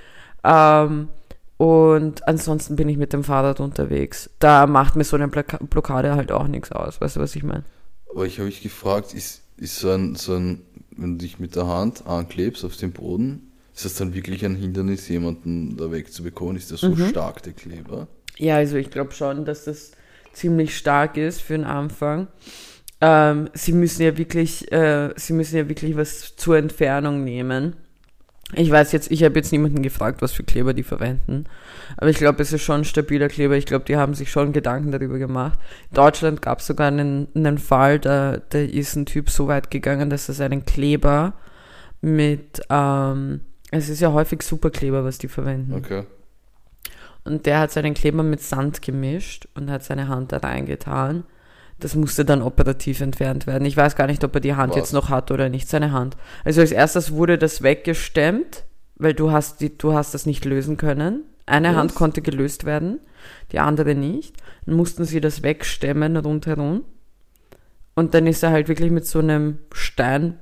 [0.45, 1.09] Ähm,
[1.57, 4.29] und ansonsten bin ich mit dem Fahrrad unterwegs.
[4.39, 6.99] Da macht mir so eine Block Blockade halt auch nichts aus.
[6.99, 7.63] Weißt du, was ich meine?
[8.11, 10.61] Aber ich habe mich gefragt, ist, ist so ein, so ein,
[10.95, 14.55] wenn du dich mit der Hand anklebst auf den Boden, ist das dann wirklich ein
[14.55, 16.55] Hindernis, jemanden da wegzubekommen?
[16.57, 17.07] Ist der so Mhm.
[17.07, 18.07] stark, der Kleber?
[18.37, 19.91] Ja, also ich glaube schon, dass das
[20.33, 22.27] ziemlich stark ist für den Anfang.
[23.01, 27.75] Ähm, sie müssen ja wirklich, äh, sie müssen ja wirklich was zur Entfernung nehmen.
[28.55, 31.45] Ich weiß jetzt, ich habe jetzt niemanden gefragt, was für Kleber die verwenden.
[31.97, 33.55] Aber ich glaube, es ist schon ein stabiler Kleber.
[33.55, 35.59] Ich glaube, die haben sich schon Gedanken darüber gemacht.
[35.89, 39.71] In Deutschland gab es sogar einen, einen Fall, da, da ist ein Typ so weit
[39.71, 41.33] gegangen, dass er seinen Kleber
[42.01, 45.73] mit, ähm, es ist ja häufig Superkleber, was die verwenden.
[45.73, 46.03] Okay.
[47.23, 51.23] Und der hat seinen Kleber mit Sand gemischt und hat seine Hand da reingetan.
[51.83, 53.65] Das musste dann operativ entfernt werden.
[53.65, 54.77] Ich weiß gar nicht, ob er die Hand Was?
[54.77, 56.15] jetzt noch hat oder nicht, seine Hand.
[56.45, 58.63] Also als erstes wurde das weggestemmt,
[58.95, 61.25] weil du hast, die, du hast das nicht lösen können.
[61.45, 61.75] Eine Was?
[61.75, 63.01] Hand konnte gelöst werden,
[63.51, 64.37] die andere nicht.
[64.65, 66.85] Dann mussten sie das wegstemmen rundherum.
[67.95, 70.37] Und dann ist er halt wirklich mit so einem Steinblock,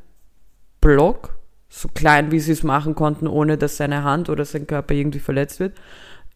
[1.69, 5.17] so klein wie sie es machen konnten, ohne dass seine Hand oder sein Körper irgendwie
[5.17, 5.73] verletzt wird,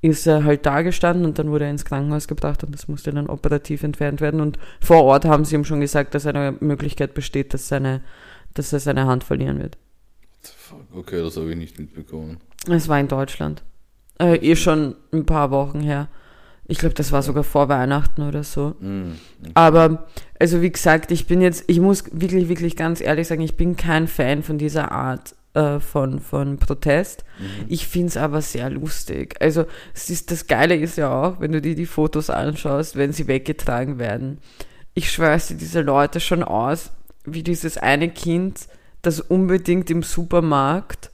[0.01, 3.11] ist er halt da gestanden und dann wurde er ins Krankenhaus gebracht und das musste
[3.11, 4.39] dann operativ entfernt werden.
[4.39, 8.01] Und vor Ort haben sie ihm schon gesagt, dass eine Möglichkeit besteht, dass, seine,
[8.53, 9.77] dass er seine Hand verlieren wird.
[10.93, 12.37] Okay, das habe ich nicht mitbekommen.
[12.69, 13.63] Es war in Deutschland.
[14.19, 16.07] Äh, eh schon ein paar Wochen her.
[16.67, 18.75] Ich glaube, das war sogar vor Weihnachten oder so.
[18.79, 19.51] Okay.
[19.53, 20.07] Aber,
[20.39, 23.75] also wie gesagt, ich bin jetzt, ich muss wirklich, wirklich ganz ehrlich sagen, ich bin
[23.75, 27.23] kein Fan von dieser Art äh, von, von Protest.
[27.39, 27.65] Mhm.
[27.67, 29.35] Ich finde es aber sehr lustig.
[29.39, 33.11] Also, es ist, das Geile ist ja auch, wenn du dir die Fotos anschaust, wenn
[33.13, 34.37] sie weggetragen werden.
[34.93, 36.91] Ich schwör's dir diese Leute schon aus,
[37.25, 38.67] wie dieses eine Kind,
[39.01, 41.09] das unbedingt im Supermarkt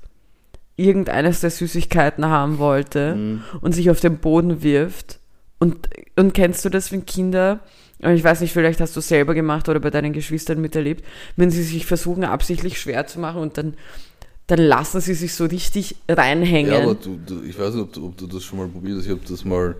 [0.76, 3.42] irgendeines der Süßigkeiten haben wollte Mhm.
[3.62, 5.20] und sich auf den Boden wirft.
[5.60, 7.60] Und, und kennst du das, wenn Kinder,
[8.00, 11.62] ich weiß nicht, vielleicht hast du selber gemacht oder bei deinen Geschwistern miterlebt, wenn sie
[11.62, 13.76] sich versuchen, absichtlich schwer zu machen und dann,
[14.52, 16.74] dann lassen sie sich so richtig reinhängen.
[16.74, 18.98] Ja, aber du, du, ich weiß nicht, ob du, ob du das schon mal probiert
[18.98, 19.06] hast.
[19.06, 19.76] Ich habe das mal,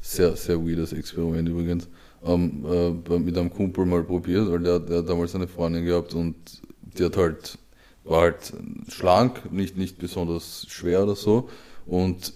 [0.00, 1.88] sehr, sehr weirdes Experiment übrigens,
[2.24, 6.14] ähm, äh, mit einem Kumpel mal probiert, weil der, der hat damals eine Freundin gehabt
[6.14, 6.34] und
[6.80, 7.58] die hat halt,
[8.04, 8.52] war halt
[8.88, 11.48] schlank, nicht, nicht besonders schwer oder so.
[11.86, 12.32] Und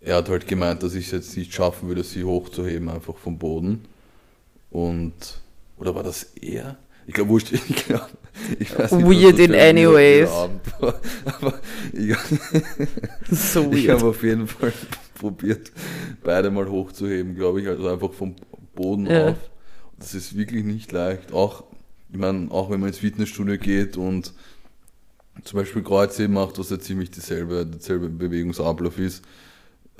[0.00, 3.38] er hat halt gemeint, dass ich es jetzt nicht schaffen würde, sie hochzuheben, einfach vom
[3.38, 3.84] Boden.
[4.70, 5.40] Und,
[5.78, 6.76] oder war das er?
[7.06, 8.27] Ich glaube, wurscht, ich, glaub, ich weiß
[8.58, 10.30] nicht, Weird in any ways.
[11.92, 12.14] Ich,
[13.30, 14.72] So ich habe auf jeden Fall
[15.18, 15.72] probiert,
[16.22, 18.36] beide mal hochzuheben, glaube ich, also einfach vom
[18.74, 19.30] Boden Ja.
[19.30, 19.36] auf.
[19.98, 21.32] Das ist wirklich nicht leicht.
[21.32, 21.64] Auch,
[22.12, 24.32] ich meine, auch wenn man ins Fitnessstudio geht und
[25.44, 29.24] zum Beispiel Kreuzheben macht, was ja ziemlich dieselbe, derselbe Bewegungsablauf ist,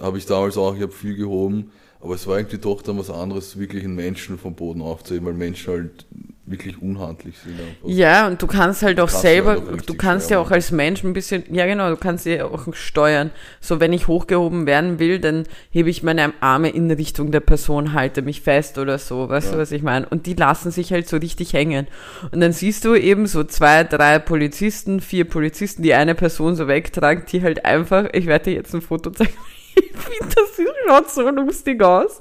[0.01, 3.11] habe ich damals auch, ich habe viel gehoben, aber es war irgendwie doch dann was
[3.11, 6.07] anderes, wirklich einen Menschen vom Boden aufzuheben, weil Menschen halt
[6.47, 7.61] wirklich unhandlich sind.
[7.61, 7.89] Einfach.
[7.89, 10.71] Ja, und du kannst halt auch du selber, halt auch du kannst ja auch als
[10.71, 13.31] Mensch ein bisschen, ja genau, du kannst ja auch steuern.
[13.61, 17.93] So, wenn ich hochgehoben werden will, dann hebe ich meine Arme in Richtung der Person,
[17.93, 19.59] halte mich fest oder so, weißt du, Ja.
[19.59, 20.09] was ich meine?
[20.09, 21.87] Und die lassen sich halt so richtig hängen.
[22.33, 26.67] Und dann siehst du eben so zwei, drei Polizisten, vier Polizisten, die eine Person so
[26.69, 29.35] wegtragen, die halt einfach, ich werde dir jetzt ein Foto zeigen,
[29.79, 32.21] ich finde, das schaut so lustig aus,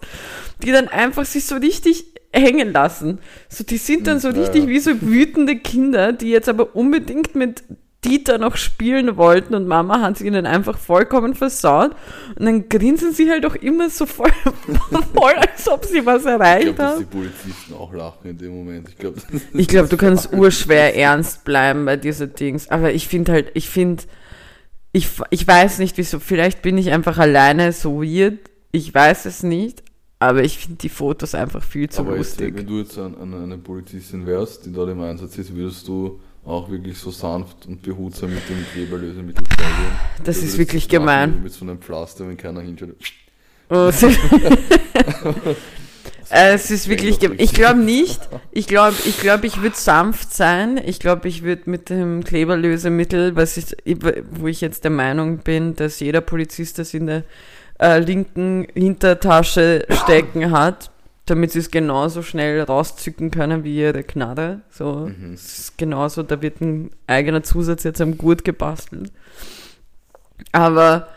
[0.63, 3.20] die dann einfach sich so richtig hängen lassen.
[3.50, 4.70] So, die sind dann so richtig ja.
[4.70, 7.63] wie so wütende Kinder, die jetzt aber unbedingt mit
[8.06, 11.96] Dieter noch spielen wollten und Mama hat es ihnen einfach vollkommen versaut.
[12.38, 14.32] Und dann grinsen sie halt auch immer so voll,
[15.13, 17.12] voll als ob sie was Ich erreicht glaube, dass die haben.
[17.12, 18.89] Polizisten auch lachen in dem Moment.
[18.89, 19.17] Ich glaube,
[19.54, 22.70] Ich glaube, du kannst urschwer ernst bleiben bei diesen Dings.
[22.70, 24.04] Aber ich finde halt, ich finde,
[24.91, 28.39] ich, ich weiß nicht wieso, vielleicht bin ich einfach alleine so weird.
[28.71, 29.84] Ich weiß es nicht.
[30.19, 32.58] Aber ich finde die Fotos einfach viel zu Aber jetzt, lustig.
[32.58, 36.19] wenn du jetzt an, an eine Polizistin wärst, die dort im Einsatz ist, würdest du
[36.43, 39.76] auch wirklich so sanft und behutsam mit dem Kleberlösemittel vorgehen?
[40.23, 41.43] Das Du ist würdest wirklich das gemein.
[41.43, 42.95] Mit so einem Pflaster, wenn keiner hinschaut.
[43.69, 44.04] Oh, ist-
[46.30, 48.20] Äh, es ist wirklich, ich glaube nicht.
[48.52, 50.80] Ich glaube, ich glaube, ich würde sanft sein.
[50.86, 53.76] Ich glaube, ich würde mit dem Kleberlösemittel, was ich,
[54.32, 57.24] wo ich jetzt der Meinung bin, dass jeder Polizist das in der
[57.80, 60.92] äh, linken Hintertasche stecken hat,
[61.28, 64.62] damit sie es genauso schnell rauszücken können wie ihre Knarre.
[64.70, 65.34] So, Mhm.
[65.34, 66.24] es ist genauso.
[66.24, 69.12] Da wird ein eigener Zusatz jetzt am Gurt gebastelt.
[70.52, 71.08] Aber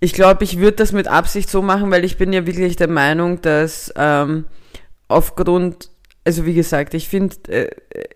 [0.00, 2.88] ich glaube, ich würde das mit Absicht so machen, weil ich bin ja wirklich der
[2.88, 4.44] Meinung, dass ähm,
[5.08, 5.90] aufgrund,
[6.24, 7.70] also wie gesagt, ich finde, äh,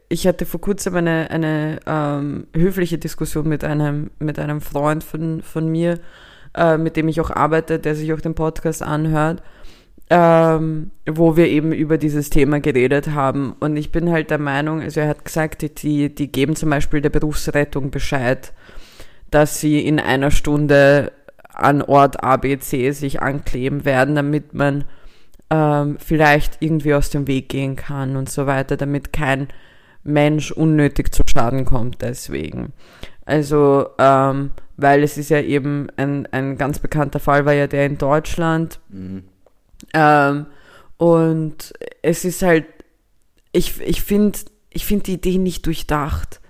[0.08, 5.42] ich hatte vor kurzem eine, eine ähm, höfliche Diskussion mit einem, mit einem Freund von,
[5.42, 5.98] von mir,
[6.54, 9.42] äh, mit dem ich auch arbeite, der sich auch den Podcast anhört,
[10.10, 13.56] ähm, wo wir eben über dieses Thema geredet haben.
[13.58, 16.70] Und ich bin halt der Meinung, also er hat gesagt, die- die, die geben zum
[16.70, 18.52] Beispiel der Berufsrettung Bescheid,
[19.30, 21.10] dass sie in einer Stunde
[21.62, 24.84] an Ort ABC sich ankleben werden, damit man
[25.50, 29.48] ähm, vielleicht irgendwie aus dem Weg gehen kann und so weiter, damit kein
[30.04, 32.72] Mensch unnötig zu Schaden kommt deswegen.
[33.24, 37.86] Also, ähm, weil es ist ja eben ein, ein ganz bekannter Fall, war ja der
[37.86, 39.24] in Deutschland, Mhm.
[39.94, 40.46] ähm,
[40.96, 41.72] und
[42.02, 42.66] es ist halt,
[43.52, 44.38] ich, ich finde
[44.70, 46.40] ich find die Idee nicht durchdacht.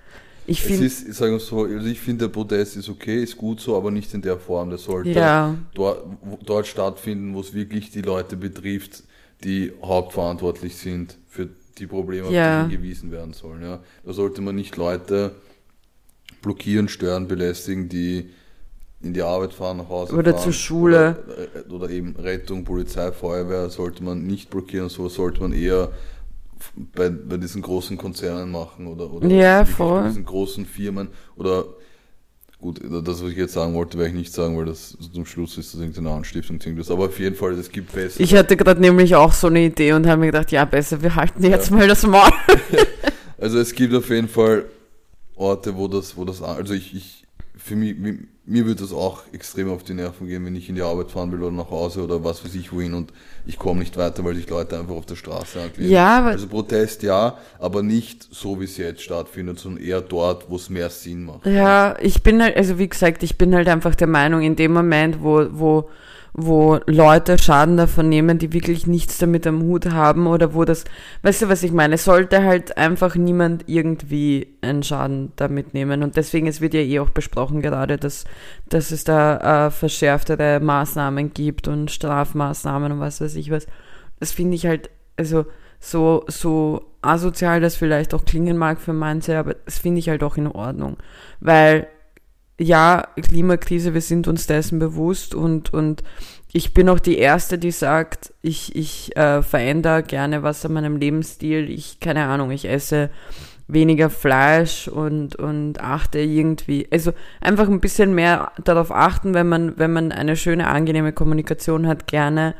[0.46, 3.60] Ich finde, ist, ich sage so, also ich finde, der Protest ist okay, ist gut
[3.60, 4.70] so, aber nicht in der Form.
[4.70, 6.04] Der sollte ja, dort,
[6.44, 9.04] dort stattfinden, wo es wirklich die Leute betrifft,
[9.44, 12.64] die hauptverantwortlich sind für die Probleme, auf Ja.
[12.64, 13.62] die hingewiesen werden sollen.
[13.62, 13.80] Ja.
[14.04, 15.34] Da sollte man nicht Leute
[16.42, 18.30] blockieren, stören, belästigen, die
[19.00, 20.42] in die Arbeit fahren, nach Hause Oder fahren.
[20.44, 21.16] zur Schule.
[21.66, 25.90] Oder, oder eben Rettung, Polizei, Feuerwehr sollte man nicht blockieren, so sollte man eher
[26.94, 30.02] bei, bei diesen großen Konzernen machen oder, oder Ja, voll.
[30.02, 31.64] bei diesen großen Firmen oder
[32.60, 35.58] gut, das, was ich jetzt sagen wollte, werde ich nicht sagen, weil das zum Schluss
[35.58, 36.90] ist das irgendeine Anstiftung, irgendwas.
[36.90, 38.22] aber auf jeden Fall, es gibt bessere.
[38.22, 41.16] ich hatte gerade nämlich auch so eine Idee und habe mir gedacht, ja, besser, wir
[41.16, 42.30] halten jetzt mal das Maul.
[43.38, 44.66] Also es gibt auf jeden Fall
[45.34, 47.21] Orte, wo das, wo das, also ich, ich
[47.64, 50.74] für mich, mir, mir würde das auch extrem auf die Nerven gehen, wenn ich in
[50.74, 53.12] die Arbeit fahren will oder nach Hause oder was weiß ich wohin und
[53.46, 55.90] ich komme nicht weiter, weil sich Leute einfach auf der Straße ankleben.
[55.90, 60.50] Ja, aber Also Protest ja, aber nicht so, wie es jetzt stattfindet, sondern eher dort,
[60.50, 61.46] wo es mehr Sinn macht.
[61.46, 64.72] Ja, ich bin halt, also wie gesagt, ich bin halt einfach der Meinung, in dem
[64.72, 65.88] Moment, wo, wo,
[66.34, 70.84] wo Leute Schaden davon nehmen, die wirklich nichts damit am Hut haben oder wo das,
[71.22, 76.02] weißt du, was ich meine, es sollte halt einfach niemand irgendwie einen Schaden damit nehmen
[76.02, 78.24] und deswegen, es wird ja eh auch besprochen gerade, dass,
[78.70, 83.66] dass es da äh, verschärftere Maßnahmen gibt und Strafmaßnahmen und was weiß ich was.
[84.18, 85.44] Das finde ich halt, also
[85.80, 90.22] so, so asozial das vielleicht auch klingen mag für manche, aber das finde ich halt
[90.22, 90.96] auch in Ordnung.
[91.40, 91.88] Weil
[92.62, 96.02] ja, Klimakrise, wir sind uns dessen bewusst und, und
[96.52, 100.96] ich bin auch die Erste, die sagt, ich, ich äh, verändere gerne was an meinem
[100.96, 101.70] Lebensstil.
[101.70, 103.10] Ich, keine Ahnung, ich esse
[103.68, 109.78] weniger Fleisch und, und achte irgendwie, also einfach ein bisschen mehr darauf achten, wenn man,
[109.78, 112.54] wenn man eine schöne, angenehme Kommunikation hat, gerne.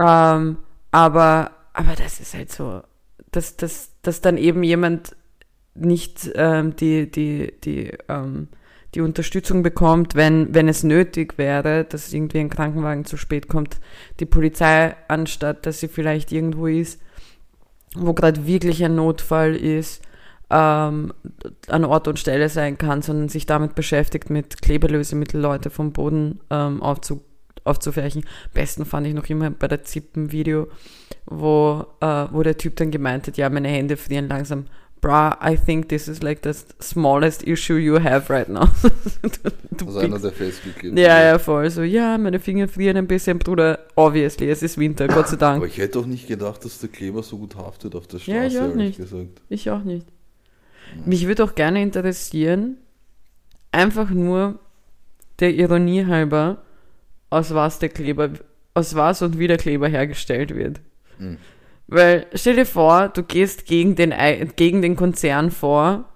[0.00, 0.58] Ähm,
[0.90, 2.82] aber, aber das ist halt so,
[3.30, 5.14] dass, dass, dass dann eben jemand
[5.76, 8.48] nicht ähm, die, die, die, ähm,
[8.94, 13.78] die Unterstützung bekommt, wenn, wenn es nötig wäre, dass irgendwie ein Krankenwagen zu spät kommt,
[14.20, 17.00] die Polizei, anstatt dass sie vielleicht irgendwo ist,
[17.94, 20.02] wo gerade wirklich ein Notfall ist,
[20.50, 21.12] ähm,
[21.68, 26.40] an Ort und Stelle sein kann, sondern sich damit beschäftigt, mit Kleberlösemittel Leute vom Boden
[26.50, 27.22] ähm, aufzu,
[27.64, 28.24] aufzufärchen.
[28.52, 30.68] Besten fand ich noch immer bei der Zippen-Video,
[31.26, 34.66] wo, äh, wo der Typ dann gemeint hat, ja, meine Hände frieren langsam
[35.04, 38.66] bruh, I think this is like the smallest issue you have right now.
[39.76, 41.68] du also einer, der festgeklebt Ja, ja, voll.
[41.68, 43.80] So, ja, meine Finger frieren ein bisschen, Bruder.
[43.96, 45.58] Obviously, es ist Winter, Gott sei Dank.
[45.58, 48.36] Aber ich hätte auch nicht gedacht, dass der Kleber so gut haftet auf der Straße,
[48.36, 48.96] ja, ich auch nicht.
[48.96, 49.42] gesagt.
[49.50, 50.06] Ich auch nicht.
[51.04, 52.78] Mich würde auch gerne interessieren,
[53.72, 54.58] einfach nur
[55.40, 56.62] der Ironie halber,
[57.28, 58.30] aus was der Kleber,
[58.72, 60.80] aus was und wie der Kleber hergestellt wird.
[61.18, 61.36] Mhm.
[61.86, 64.14] Weil stell dir vor, du gehst gegen den,
[64.56, 66.08] gegen den Konzern vor,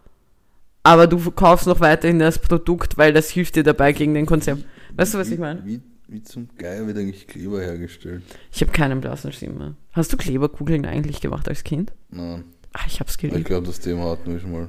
[0.82, 4.64] aber du verkaufst noch weiterhin das Produkt, weil das hilft dir dabei gegen den Konzern.
[4.96, 5.64] Weißt du, was ich meine?
[5.66, 8.22] Wie, wie zum Geier wird eigentlich Kleber hergestellt?
[8.50, 9.76] Ich habe keinen blassen Schimmer.
[9.92, 11.92] Hast du Kleberkugeln eigentlich gemacht als Kind?
[12.10, 12.44] Nein.
[12.72, 13.38] Ach, ich hab's geliebt.
[13.38, 14.68] Ich glaube, das Thema hatten wir schon mal.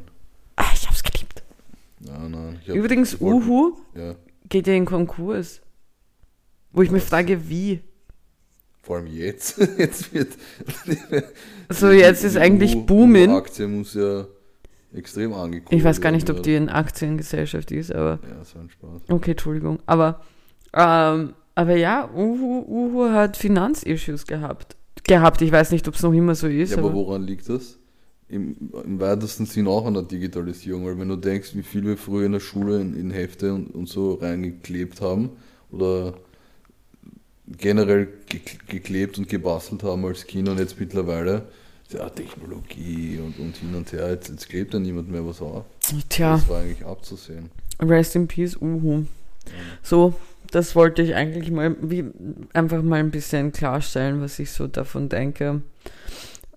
[0.58, 1.44] Ach, ich hab's geliebt.
[2.00, 2.60] Nein, nein.
[2.66, 4.16] Übrigens, Uhu ja.
[4.48, 5.62] geht ja in Konkurs.
[6.72, 6.94] Wo ich was?
[6.94, 7.82] mich frage, wie?
[8.90, 9.60] Vor allem jetzt.
[9.78, 10.30] jetzt wird.
[11.70, 13.30] so, jetzt ist eigentlich U Boomen.
[13.30, 14.26] Aktie muss ja
[14.92, 18.18] extrem angekommen Ich weiß gar nicht, ob die eine Aktiengesellschaft ist, aber.
[18.28, 19.02] Ja, so ein Spaß.
[19.08, 19.78] Okay, Entschuldigung.
[19.86, 20.22] Aber,
[20.74, 24.76] ähm, aber ja, Uhu, Uhu hat Finanzissues gehabt.
[25.04, 26.72] Gehabt, ich weiß nicht, ob es noch immer so ist.
[26.72, 27.78] Ja, aber, aber woran liegt das?
[28.28, 31.96] Im, Im, weitesten Sinn auch an der Digitalisierung, weil wenn du denkst, wie viel wir
[31.96, 35.30] früher in der Schule in, in Hefte und, und so reingeklebt haben
[35.70, 36.16] oder
[37.58, 38.08] generell
[38.68, 41.48] geklebt und gebastelt haben als Kinder und jetzt mittlerweile
[41.90, 45.66] ja, Technologie und, und hin und her, jetzt, jetzt klebt ja niemand mehr was auf.
[46.10, 46.34] Tja.
[46.34, 47.50] Das war eigentlich abzusehen.
[47.82, 49.06] Rest in Peace, Uhu.
[49.82, 50.14] So,
[50.52, 52.06] das wollte ich eigentlich mal wie,
[52.54, 55.62] einfach mal ein bisschen klarstellen, was ich so davon denke.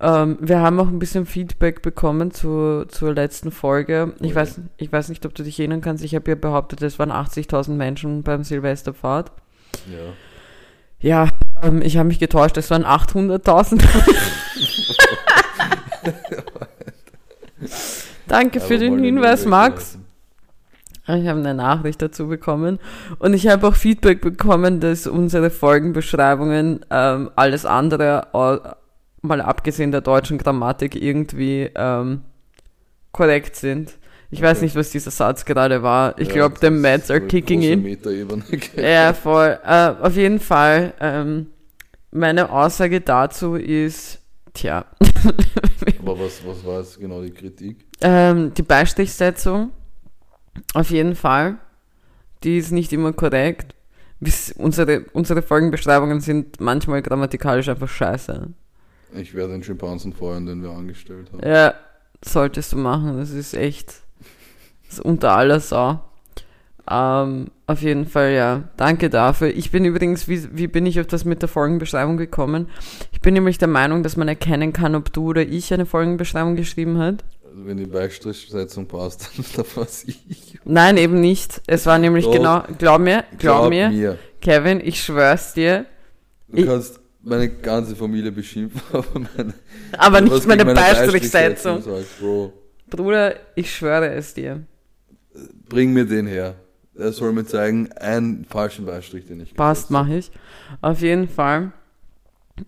[0.00, 4.14] Ähm, wir haben auch ein bisschen Feedback bekommen zu, zur letzten Folge.
[4.20, 6.04] Ich, oh, weiß, ich weiß nicht, ob du dich erinnern kannst.
[6.04, 9.30] Ich habe ja behauptet, es waren 80.000 Menschen beim Silvesterpfad.
[9.90, 10.12] Ja.
[11.02, 11.28] Ja,
[11.62, 13.82] ähm, ich habe mich getäuscht, es waren 800.000.
[18.28, 19.98] Danke für den Hinweis, Max.
[21.04, 22.78] Ich habe eine Nachricht dazu bekommen
[23.18, 28.28] und ich habe auch Feedback bekommen, dass unsere Folgenbeschreibungen ähm, alles andere,
[29.20, 32.22] mal abgesehen der deutschen Grammatik, irgendwie ähm,
[33.10, 33.98] korrekt sind.
[34.32, 34.48] Ich okay.
[34.48, 36.18] weiß nicht, was dieser Satz gerade war.
[36.18, 37.84] Ich ja, glaube, the Mets are kicking in.
[38.76, 39.58] ja, voll.
[39.62, 40.94] Äh, auf jeden Fall.
[41.00, 41.48] Ähm,
[42.10, 44.20] meine Aussage dazu ist,
[44.54, 44.86] tja.
[45.98, 47.84] Aber was, was war jetzt genau die Kritik?
[48.00, 49.70] Ähm, die Beistrichsetzung.
[50.72, 51.58] Auf jeden Fall.
[52.42, 53.74] Die ist nicht immer korrekt.
[54.56, 58.48] Unsere, unsere Folgenbeschreibungen sind manchmal grammatikalisch einfach scheiße.
[59.14, 61.46] Ich werde den Schimpansen feuern, den wir angestellt haben.
[61.46, 61.74] Ja,
[62.24, 63.18] solltest du machen.
[63.18, 64.01] Das ist echt
[65.00, 66.00] unter aller Sau.
[66.90, 68.64] Ähm, auf jeden Fall, ja.
[68.76, 69.48] Danke dafür.
[69.48, 72.68] Ich bin übrigens, wie, wie bin ich auf das mit der Folgenbeschreibung gekommen?
[73.12, 76.56] Ich bin nämlich der Meinung, dass man erkennen kann, ob du oder ich eine Folgenbeschreibung
[76.56, 77.24] geschrieben hat.
[77.44, 80.58] Also wenn die Beistrichsetzung passt, dann war es ich.
[80.64, 81.62] Nein, eben nicht.
[81.66, 82.32] Es war nämlich Doch.
[82.32, 85.86] genau, glaub mir, glaub, glaub mir, mir, Kevin, ich schwör's dir.
[86.48, 89.54] Du ich, kannst meine ganze Familie beschimpfen, aber, meine,
[89.96, 91.82] aber nicht meine, meine Beistrichsetzung.
[92.90, 94.64] Bruder, ich schwöre es dir
[95.68, 96.56] bring mir den her.
[96.94, 100.30] Er soll mir zeigen, einen falschen Beistrich, den ich Passt, mache ich.
[100.82, 101.72] Auf jeden Fall.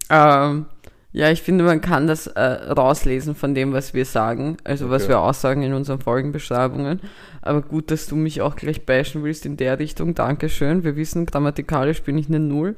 [0.09, 0.67] Ähm,
[1.13, 4.95] ja, ich finde, man kann das äh, rauslesen von dem, was wir sagen, also okay.
[4.95, 7.01] was wir aussagen in unseren Folgenbeschreibungen.
[7.43, 10.15] Aber gut, dass du mich auch gleich bashen willst in der Richtung.
[10.15, 10.83] Dankeschön.
[10.83, 12.77] Wir wissen, grammatikalisch bin ich eine Null.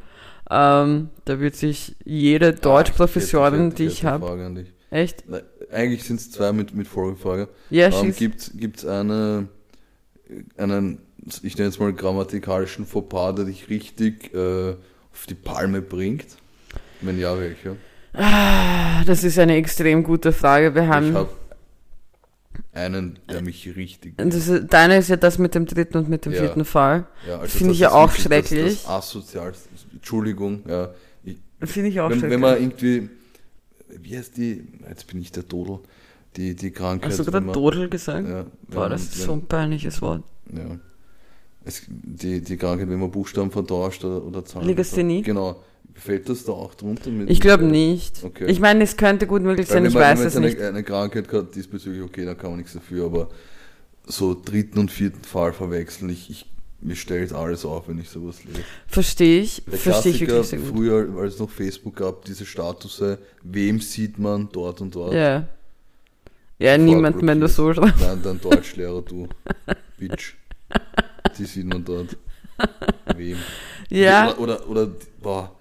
[0.50, 4.66] Ähm, da wird sich jede Deutschprofessorin, die ich habe.
[4.90, 5.28] Echt?
[5.28, 7.48] Nein, eigentlich sind es zwei mit, mit Folgefrage.
[7.70, 9.48] Ja, ähm, Gibt es eine
[10.56, 10.98] einen,
[11.42, 14.72] ich nenne es mal grammatikalischen Fauxpas, der dich richtig äh,
[15.12, 16.26] auf die Palme bringt?
[17.00, 17.76] Wenn ja, welcher?
[18.12, 20.74] Ah, das ist eine extrem gute Frage.
[20.74, 21.08] Wir haben.
[21.08, 21.28] Ich habe
[22.72, 24.14] einen, der mich richtig.
[24.16, 26.40] Das ist, deine ist ja das mit dem dritten und mit dem Ja.
[26.40, 27.06] vierten Fall.
[27.26, 28.74] Ja, also Finde ich ja auch schrecklich.
[28.74, 29.52] Das, das asozial.
[29.92, 30.94] Entschuldigung, ja.
[31.62, 32.34] Finde ich auch wenn, schrecklich.
[32.34, 33.08] wenn man irgendwie,
[33.88, 35.80] wie heißt die, jetzt bin ich der Dodel,
[36.36, 37.10] die, die Krankheit.
[37.10, 38.28] Hast du gerade Dodel gesagt?
[38.28, 40.22] Ja, Boah, wenn- das ist wenn- so ein peinliches Wort.
[40.52, 40.78] Ja.
[41.64, 44.66] Es, die, die Krankheit, wenn man Buchstaben vertauscht oder, oder Zahlen.
[44.66, 45.22] Legasthenie?
[45.22, 45.60] Genau.
[45.94, 47.10] Fällt das da auch drunter?
[47.10, 48.22] Mit Ich glaube nicht.
[48.22, 48.44] Okay.
[48.46, 50.58] Ich meine, es könnte gut möglich Weil sein, ich man, weiß es jetzt nicht.
[50.58, 53.28] eine, eine Krankheit hat diesbezüglich, okay, da kann man nichts dafür, aber
[54.04, 56.46] so dritten und vierten Fall verwechseln, ich, ich
[56.82, 58.60] mir stellt alles auf, wenn ich sowas lese.
[58.86, 59.62] Verstehe ich.
[59.66, 60.68] Verstehe ich wirklich sehr gut.
[60.68, 65.14] früher, als es noch Facebook gab, diese Statuse, wem sieht man dort und dort?
[65.14, 65.48] Ja.
[66.58, 68.00] Ja, niemand, wenn du so schreibst.
[68.00, 69.28] Nein, dein Deutschlehrer, du
[69.98, 70.34] Bitch.
[71.38, 72.16] Die sieht man dort.
[73.14, 73.36] Wem?
[73.90, 74.90] Ja, Oder, oder, oder
[75.22, 75.52] boah,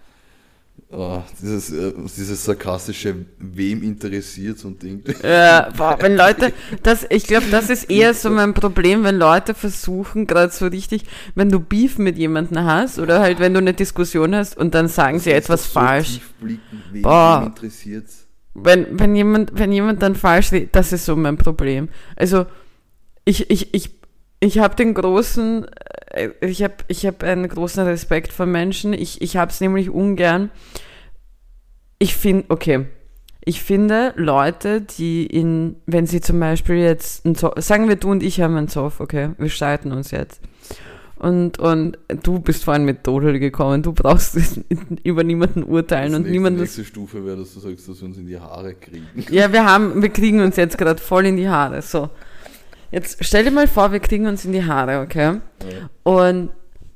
[0.90, 5.04] oh, dieses, äh, dieses sarkastische, wem interessiert und Ding.
[5.22, 6.54] Ja, boah, wenn Leute,
[6.84, 11.04] das, ich glaube, das ist eher so mein Problem, wenn Leute versuchen, gerade so richtig,
[11.36, 14.88] wenn du Beef mit jemandem hast oder halt, wenn du eine Diskussion hast und dann
[14.88, 16.22] sagen sie etwas so falsch.
[16.40, 17.44] Wem, Boah.
[17.46, 18.25] interessiert's?
[18.56, 21.90] Wenn, wenn jemand, wenn jemand dann falsch redet, das ist so mein Problem.
[22.16, 22.46] Also,
[23.26, 23.92] ich, ich, ich,
[24.40, 25.66] ich habe den großen,
[26.12, 28.94] äh, ich habe ich hab einen großen Respekt vor Menschen.
[28.94, 30.52] Ich, ich habe es nämlich ungern.
[32.00, 32.86] Ich finde, okay,
[33.44, 38.10] ich finde Leute, die in, wenn sie zum Beispiel jetzt, ein Zoff, sagen wir du
[38.10, 40.42] und ich haben einen Zoff, okay, wir streiten uns jetzt.
[41.26, 44.38] Und, und du bist vorhin mit Dodel gekommen, du brauchst
[45.04, 48.20] über niemanden urteilen Das und niemanden nächste Stufe wäre, dass du sagst, dass wir uns
[48.20, 49.08] in die Haare kriegen.
[49.32, 51.82] ja, wir haben, wir kriegen uns jetzt gerade voll in die Haare.
[51.82, 52.12] So.
[52.92, 55.42] Jetzt stell dir mal vor, wir kriegen uns in die Haare, okay?
[55.64, 55.90] Ja.
[56.04, 56.52] Und,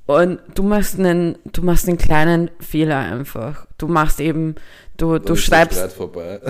[0.06, 3.66] und du machst einen, du machst einen kleinen Fehler einfach.
[3.80, 4.54] Du machst eben,
[4.98, 5.98] du, Dann du schreibst.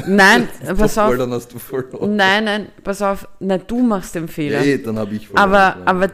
[0.06, 1.18] Nein, pass Voll, auf.
[1.18, 2.18] dann hast du verloren.
[2.18, 3.26] Nein, nein, pass auf.
[3.40, 4.60] Na, du machst den Fehler.
[4.60, 5.50] Nee, dann habe ich verloren.
[5.50, 5.86] Aber, ja.
[5.86, 6.10] aber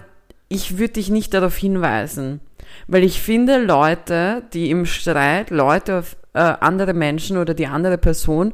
[0.56, 2.40] ich würde dich nicht darauf hinweisen.
[2.88, 7.98] Weil ich finde, Leute, die im Streit, Leute auf äh, andere Menschen oder die andere
[7.98, 8.54] Person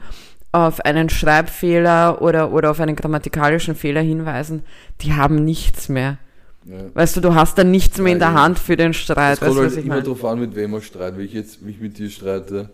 [0.51, 4.63] auf einen Schreibfehler oder, oder auf einen grammatikalischen Fehler hinweisen,
[5.01, 6.17] die haben nichts mehr.
[6.65, 6.77] ja.
[6.93, 9.41] Weißt du, du hast dann nichts mehr in der Hand für den Streit.
[9.41, 10.03] Es kommt halt immer meine?
[10.03, 11.17] drauf an, mit wem man streitet.
[11.17, 12.69] Wenn ich jetzt mich mit dir streite,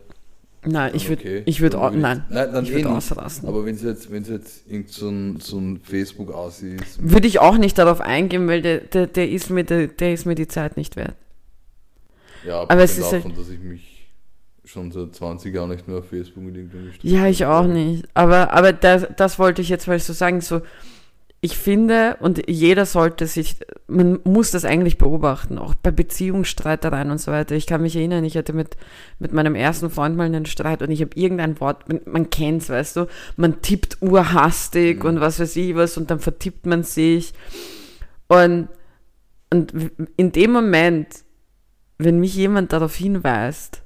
[0.67, 1.43] Nein, ich dann würde, okay.
[1.45, 3.47] ich au- würd nein, nein dann ich eh würde ausrasten.
[3.47, 7.27] Aber wenn es jetzt, wenn es jetzt irgend so ein, so ein Facebook-Assi ist, Würde
[7.27, 10.35] ich auch nicht darauf eingehen, weil der, der, der, ist mir, der, der ist mir
[10.35, 11.15] die Zeit nicht wert.
[12.45, 13.97] ja, Aber es abgesehen ist davon, dass ich mich
[14.65, 18.05] schon seit 20 Jahren nicht mehr auf Facebook mit gestritten Ja, ich auch nicht.
[18.13, 20.41] Aber, aber das, das wollte ich jetzt mal so sagen.
[20.41, 20.61] So,
[21.39, 27.21] ich finde, und jeder sollte sich, man muss das eigentlich beobachten, auch bei Beziehungsstreitereien und
[27.21, 27.53] so weiter.
[27.55, 28.75] Ich kann mich erinnern, ich hatte mit,
[29.19, 32.69] mit meinem ersten Freund mal einen Streit und ich habe irgendein Wort, man, man kennt's,
[32.69, 37.33] weißt du, man tippt urhastig und was weiß ich was und dann vertippt man sich.
[38.27, 38.69] Und,
[39.53, 39.73] und
[40.17, 41.07] in dem Moment,
[41.99, 43.83] wenn mich jemand darauf hinweist,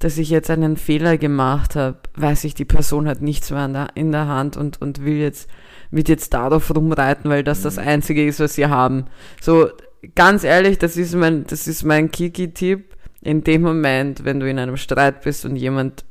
[0.00, 3.72] dass ich jetzt einen Fehler gemacht habe, weiß ich, die Person hat nichts mehr an
[3.72, 5.48] der, in der Hand und, und will jetzt,
[5.92, 9.04] wird jetzt darauf rumreiten, weil das das Einzige ist, was sie haben.
[9.40, 9.68] So,
[10.14, 12.96] ganz ehrlich, das ist mein, das ist mein Kiki-Tipp.
[13.20, 16.04] In dem Moment, wenn du in einem Streit bist und jemand,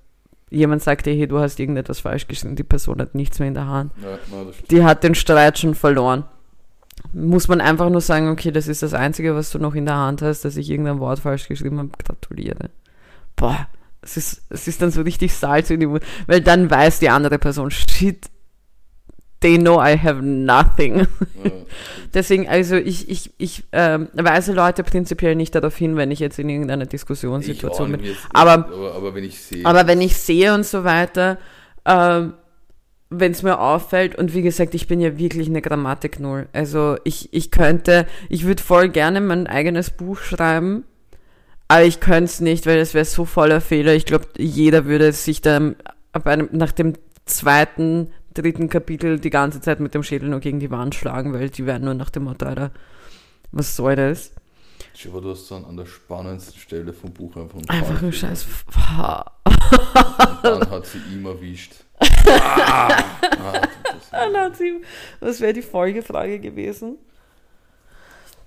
[0.50, 3.54] jemand sagt dir, hey, du hast irgendetwas falsch geschrieben, die Person hat nichts mehr in
[3.54, 3.92] der Hand.
[4.02, 4.18] Ja.
[4.70, 6.24] Die hat den Streit schon verloren.
[7.12, 9.98] Muss man einfach nur sagen, okay, das ist das Einzige, was du noch in der
[9.98, 11.90] Hand hast, dass ich irgendein Wort falsch geschrieben habe.
[11.98, 12.70] Gratuliere.
[13.36, 13.68] Boah,
[14.02, 17.10] es ist, es ist dann so richtig Salz in die Mund, weil dann weiß die
[17.10, 18.30] andere Person, shit,
[19.42, 21.06] they know I have nothing.
[22.14, 26.40] Deswegen, also ich, ich, ich ähm, weise Leute prinzipiell nicht darauf hin, wenn ich jetzt
[26.40, 28.04] in irgendeiner Diskussionssituation bin.
[28.04, 31.38] jetzt, Aber- aber, aber wenn ich sehe, Aber wenn ich sehe und so weiter,
[31.86, 32.34] ähm,
[33.10, 36.48] wenn es mir auffällt, und wie gesagt, ich bin ja wirklich eine Grammatik null.
[36.54, 40.84] Also ich, ich könnte, ich würde voll gerne mein eigenes Buch schreiben,
[41.68, 43.94] aber ich könnte es nicht, weil es wäre so voller Fehler.
[43.96, 45.76] Ich glaube, jeder würde sich dann
[46.14, 46.94] ab einem, nach dem
[47.26, 51.50] zweiten, dritten Kapitel die ganze Zeit mit dem Schädel nur gegen die Wand schlagen, weil
[51.50, 52.72] die werden nur nach dem Motto, Alter,
[53.52, 54.32] was soll das?
[54.94, 58.12] Shiva, du hast dann an der spannendsten Stelle vom Buch einfach einen Einfach Zahnfehler.
[58.14, 58.46] scheiß.
[59.46, 61.74] Und dann hat sie ihm erwischt.
[62.28, 62.88] ah,
[63.22, 64.32] ah, das weh.
[64.34, 64.82] Nazi,
[65.20, 66.98] Was wäre die Folgefrage gewesen?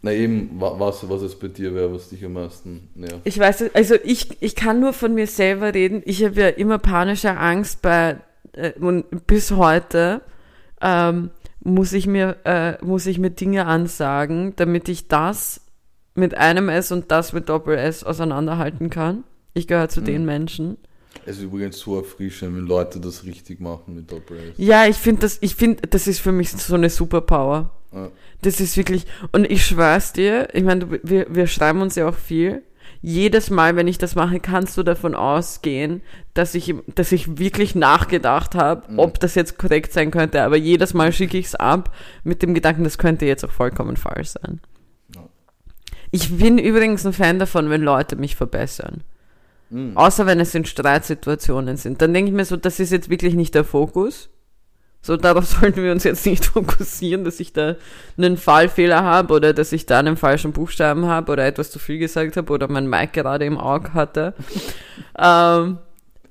[0.03, 3.21] Na eben, wa- was, was es bei dir wäre, was dich am meisten nervt.
[3.25, 6.03] Ich weiß, also ich, ich kann nur von mir selber reden.
[6.05, 8.19] Ich habe ja immer panische Angst bei,
[8.57, 10.23] äh, und bis heute
[10.81, 11.31] ähm,
[11.61, 15.61] muss ich mir, äh, muss ich mir Dinge ansagen, damit ich das
[16.15, 19.25] mit einem S und das mit Doppel S auseinanderhalten kann.
[19.55, 20.05] Ich gehöre zu Mhm.
[20.05, 20.77] den Menschen.
[21.27, 24.55] Es ist übrigens so erfrischend, wenn Leute das richtig machen mit Double S.
[24.57, 27.71] Ja, ich finde das, ich finde, das ist für mich so eine Superpower.
[27.93, 28.11] Ja.
[28.43, 32.17] Das ist wirklich, und ich schwör's dir, ich meine, wir, wir schreiben uns ja auch
[32.17, 32.63] viel.
[33.07, 36.01] Jedes Mal, wenn ich das mache, kannst du davon ausgehen,
[36.33, 38.99] dass ich, dass ich wirklich nachgedacht habe, Mhm.
[38.99, 40.43] ob das jetzt korrekt sein könnte.
[40.43, 43.99] Aber jedes Mal schicke ich es ab mit dem Gedanken, das könnte jetzt auch vollkommen
[43.99, 44.59] falsch sein.
[45.15, 45.23] Ja.
[46.13, 49.03] Ich bin übrigens ein Fan davon, wenn Leute mich verbessern.
[49.69, 49.99] Mhm.
[49.99, 52.01] Außer wenn es in Streitsituationen sind.
[52.01, 54.31] Dann denke ich mir so, das ist jetzt wirklich nicht der Fokus.
[55.05, 57.77] So, darauf sollten wir uns jetzt nicht fokussieren, dass ich da
[58.17, 61.99] einen Fallfehler habe oder dass ich da einen falschen Buchstaben habe oder etwas zu viel
[61.99, 64.33] gesagt habe oder mein Mic gerade im Auge hatte.
[65.19, 65.77] ähm,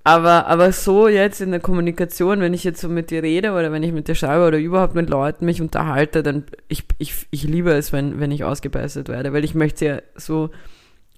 [0.03, 3.71] aber, aber so jetzt in der Kommunikation, wenn ich jetzt so mit dir rede oder
[3.71, 7.43] wenn ich mit dir schreibe oder überhaupt mit Leuten mich unterhalte, dann ich, ich, ich
[7.43, 10.49] liebe es, wenn, wenn ich ausgebessert werde, weil ich möchte ja so,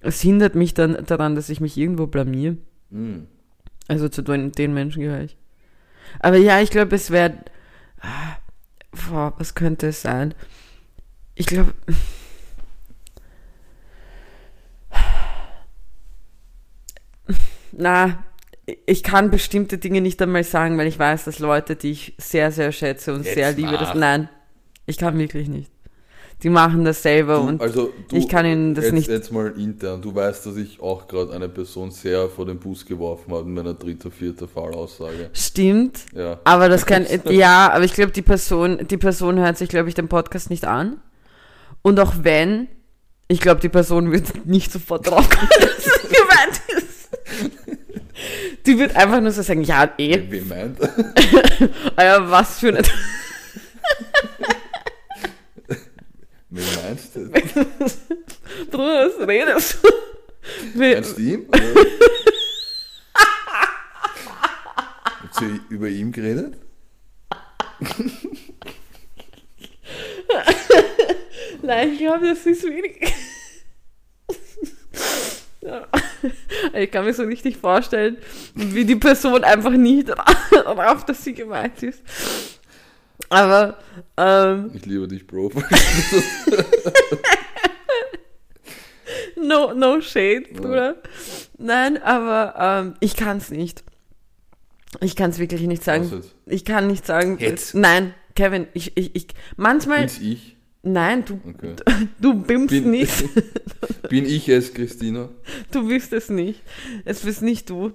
[0.02, 2.58] es hindert mich dann daran, dass ich mich irgendwo blamier.
[2.90, 3.28] Mhm.
[3.88, 5.38] Also zu den, den Menschen gehöre ich.
[6.20, 7.34] Aber ja, ich glaube, es wäre.
[8.00, 8.36] Ah,
[9.08, 10.34] Boah, was könnte es sein?
[11.34, 11.74] Ich glaube.
[17.72, 18.24] Na,
[18.86, 22.50] ich kann bestimmte Dinge nicht einmal sagen, weil ich weiß, dass Leute, die ich sehr,
[22.50, 23.88] sehr schätze und Jetzt sehr liebe, das.
[23.88, 23.94] mach.
[23.94, 24.28] Nein,
[24.86, 25.70] ich kann wirklich nicht.
[26.42, 29.32] Die machen das selber Du, und also, du, ich kann ihnen das jetzt, nicht- Jetzt
[29.32, 30.02] mal intern.
[30.02, 33.54] Du weißt, dass ich auch gerade eine Person sehr vor den Bus geworfen habe in
[33.54, 35.30] meiner dritten, vierten Fallaussage.
[35.32, 36.00] stimmt.
[36.14, 36.38] Ja.
[36.44, 39.94] Aber das kann, ja, aber ich glaube, die Person, die Person hört sich, glaube ich,
[39.94, 41.00] den Podcast nicht an.
[41.80, 42.68] Und auch wenn,
[43.28, 47.08] ich glaube, die Person wird nicht sofort drauf kommen, dass es gemeint ist.
[48.66, 50.78] Die wird einfach nur so sagen, ja, eh, Wie meint?
[51.96, 52.82] ah ja, was für eine,
[56.56, 57.28] Wie meinst du?
[58.70, 60.78] Bruder, was redest du?
[60.78, 61.50] Meinst du oder?
[65.20, 66.54] Habt ihr über ihn geredet?
[71.60, 73.12] Nein, ich glaube, das ist wenig.
[76.72, 78.16] Ich kann mir so richtig vorstellen,
[78.54, 82.02] wie die Person einfach nicht darauf, dass sie gemeint ist.
[83.28, 83.78] Aber,
[84.16, 85.50] ähm, Ich liebe dich, Bro.
[89.36, 90.96] no, no shade, Bruder.
[91.58, 93.84] Nein, aber ähm, ich kann es nicht.
[95.00, 96.22] Ich kann es wirklich nicht Was sagen.
[96.46, 97.38] Ich kann nicht sagen.
[97.40, 97.74] Jetzt?
[97.74, 100.56] Nein, Kevin, ich, ich, ich, manchmal, Bin's ich?
[100.82, 101.74] nein, du, Okay.
[102.20, 103.24] du bimmst Bin, nicht.
[104.08, 105.28] bin ich es, Christina?
[105.72, 106.62] Du bist es nicht.
[107.04, 107.92] Es bist nicht du.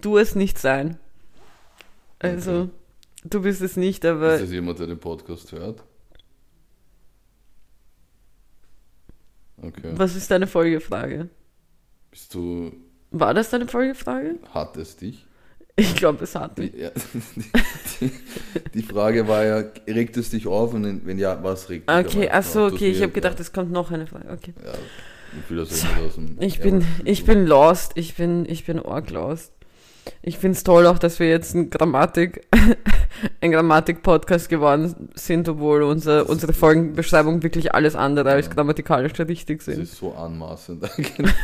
[0.00, 0.98] Du es nicht sein.
[2.18, 2.70] Also, Okay.
[3.24, 5.82] Du bist es nicht, aber Ist das jemand, der den Podcast hört?
[9.62, 9.92] Okay.
[9.94, 11.28] was ist deine Folgefrage?
[12.10, 12.72] Bist du.
[13.10, 14.36] War das deine Folgefrage?
[14.52, 15.26] Hat es dich?
[15.76, 16.74] Ich glaube, es hat Die, mich.
[16.74, 16.90] ja,
[18.00, 18.10] die,
[18.74, 20.72] die Frage war ja, regt es dich auf?
[20.74, 22.70] Und wenn ja, was regt dich Okay, aber ach so, auf?
[22.70, 24.30] Du okay, ich habe gedacht, es kommt noch eine Frage.
[24.30, 24.54] Okay.
[24.64, 24.72] Ja,
[25.48, 27.92] ich ja Ich bin, ich bin lost.
[27.96, 29.52] Ich bin, ich bin arg lost.
[30.22, 32.46] Ich finde es toll auch, dass wir jetzt ein Grammatik,
[33.40, 39.66] ein Grammatik-Podcast geworden sind, obwohl unser, unsere Folgenbeschreibung wirklich alles andere als grammatikalisch richtig Das
[39.66, 39.82] sind.
[39.82, 41.36] ist so anmaßend eigentlich.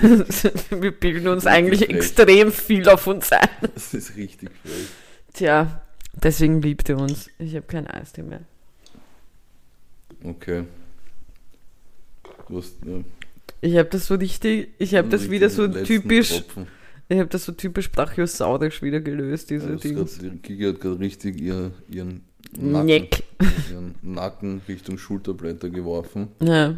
[0.71, 1.97] wir bilden uns eigentlich frech.
[1.97, 3.49] extrem viel auf uns ein.
[3.75, 4.87] Das ist richtig frech.
[5.35, 5.83] Tja,
[6.15, 7.29] deswegen liebt ihr uns.
[7.39, 8.41] Ich habe kein Eistee mehr.
[10.25, 10.65] Okay.
[12.49, 12.99] Du hast ja,
[13.61, 16.67] Ich habe das so richtig, ich habe das wieder so typisch, Tropfen.
[17.11, 19.95] Ich habe das so typisch brachiosaurisch wieder gelöst, Ja, diese das Dinge.
[19.97, 22.23] grad, die Kiki hat gerade richtig ihr, ihren,
[22.59, 23.23] Nacken, Neck.
[23.71, 26.29] ihren Nacken Richtung Schulterblätter geworfen.
[26.41, 26.77] Ja.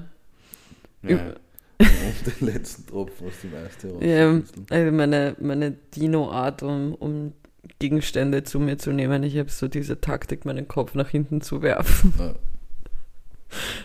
[1.02, 1.34] Ja.
[1.80, 7.32] Und den letzten Tropfen aus dem Eistee Ja, also meine, meine Dino-Art, um, um
[7.78, 9.22] Gegenstände zu mir zu nehmen.
[9.24, 12.14] Ich habe so diese Taktik, meinen Kopf nach hinten zu werfen.
[12.18, 12.34] Ja.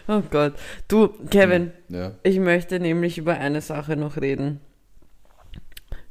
[0.07, 0.53] Oh Gott.
[0.87, 2.13] Du, Kevin, Ja.
[2.23, 4.59] ich möchte nämlich über eine Sache noch reden.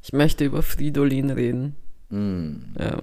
[0.06, 1.74] Ich möchte über Fridolin reden.
[2.10, 2.78] Mm.
[2.78, 3.00] Ja.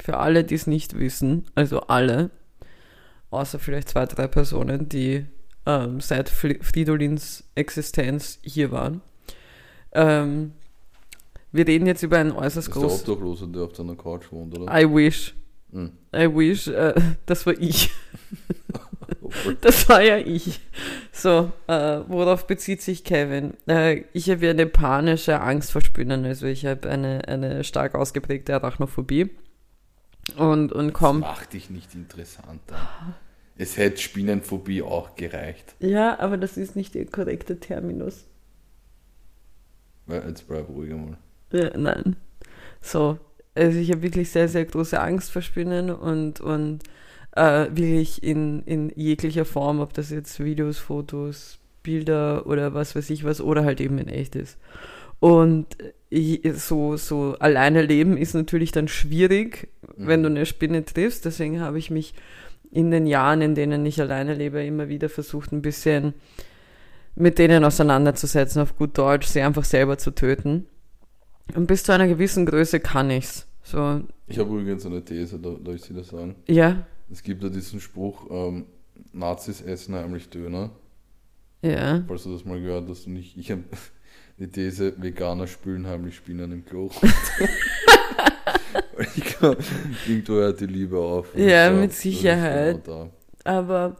[0.00, 2.30] Für alle, die es nicht wissen, also alle,
[3.30, 5.24] außer vielleicht zwei, drei Personen, die
[5.66, 9.02] ähm, seit Fri- Fridolins Existenz hier waren.
[9.92, 10.50] Ähm,
[11.52, 13.00] wir reden jetzt über einen äußerst ist der groß.
[13.08, 14.76] Obdachlose, der auf deiner Couch wohnt, oder?
[14.76, 15.32] I wish.
[15.70, 15.86] Mm.
[16.12, 16.66] I wish.
[16.66, 16.92] Äh,
[17.26, 17.90] das war ich.
[19.60, 20.60] Das war ja ich.
[21.12, 23.54] So, äh, worauf bezieht sich Kevin?
[23.66, 27.94] Äh, ich habe ja eine panische Angst vor Spinnen, also ich habe eine, eine stark
[27.94, 29.30] ausgeprägte Arachnophobie.
[30.36, 31.20] Und, und Das komm.
[31.20, 32.76] macht dich nicht interessanter.
[33.58, 35.74] Es hätte Spinnenphobie auch gereicht.
[35.80, 38.24] Ja, aber das ist nicht der korrekte Terminus.
[40.08, 41.16] Jetzt bleib ruhig einmal.
[41.52, 42.16] Ja, nein.
[42.80, 43.18] So,
[43.54, 46.80] also ich habe wirklich sehr, sehr große Angst vor Spinnen und, und
[47.36, 53.10] äh, wirklich in, in jeglicher Form, ob das jetzt Videos, Fotos, Bilder oder was weiß
[53.10, 54.58] ich was, oder halt eben in echt ist.
[55.20, 55.66] Und
[56.54, 60.06] so, so alleine leben ist natürlich dann schwierig, Mhm.
[60.08, 61.24] wenn du eine Spinne triffst.
[61.24, 62.12] Deswegen habe ich mich
[62.70, 66.12] in den Jahren, in denen ich alleine lebe, immer wieder versucht, ein bisschen
[67.14, 70.66] mit denen auseinanderzusetzen, auf gut Deutsch, sie einfach selber zu töten.
[71.54, 73.46] Und bis zu einer gewissen Größe kann ich's.
[73.62, 76.34] So, Ich habe übrigens eine These, da, darf ich sie das sagen?
[76.46, 78.66] ja, Es gibt ja diesen Spruch, ähm,
[79.12, 80.70] Nazis essen heimlich Döner.
[81.62, 82.02] ja.
[82.06, 83.64] Falls du das mal gehört hast und ich, ich habe
[84.38, 86.90] die These, Veganer spülen heimlich Spinnen im Klo.
[89.14, 89.58] Ich glaube,
[90.06, 91.34] irgendwo hört die Liebe auf.
[91.34, 92.84] Ja, glaub, mit Sicherheit.
[92.84, 93.10] Genau
[93.44, 93.96] Aber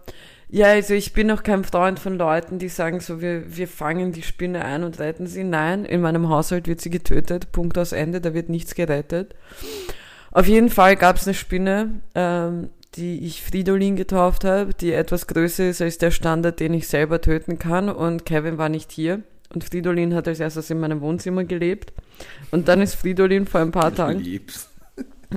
[0.49, 4.13] ja, also ich bin auch kein Freund von Leuten, die sagen so, wir, wir fangen
[4.13, 5.45] die Spinne ein und retten sie.
[5.45, 7.53] Nein, in meinem Haushalt wird sie getötet.
[7.53, 9.35] Punkt aus Ende, da wird nichts gerettet.
[10.31, 15.27] Auf jeden Fall gab es eine Spinne, ähm, die ich Fridolin getauft habe, die etwas
[15.27, 17.89] größer ist als der Standard, den ich selber töten kann.
[17.89, 19.23] Und Kevin war nicht hier.
[19.53, 21.93] Und Fridolin hat als erstes in meinem Wohnzimmer gelebt.
[22.51, 23.95] Und dann ist Fridolin vor ein paar.
[23.95, 24.71] Tagen Liebst.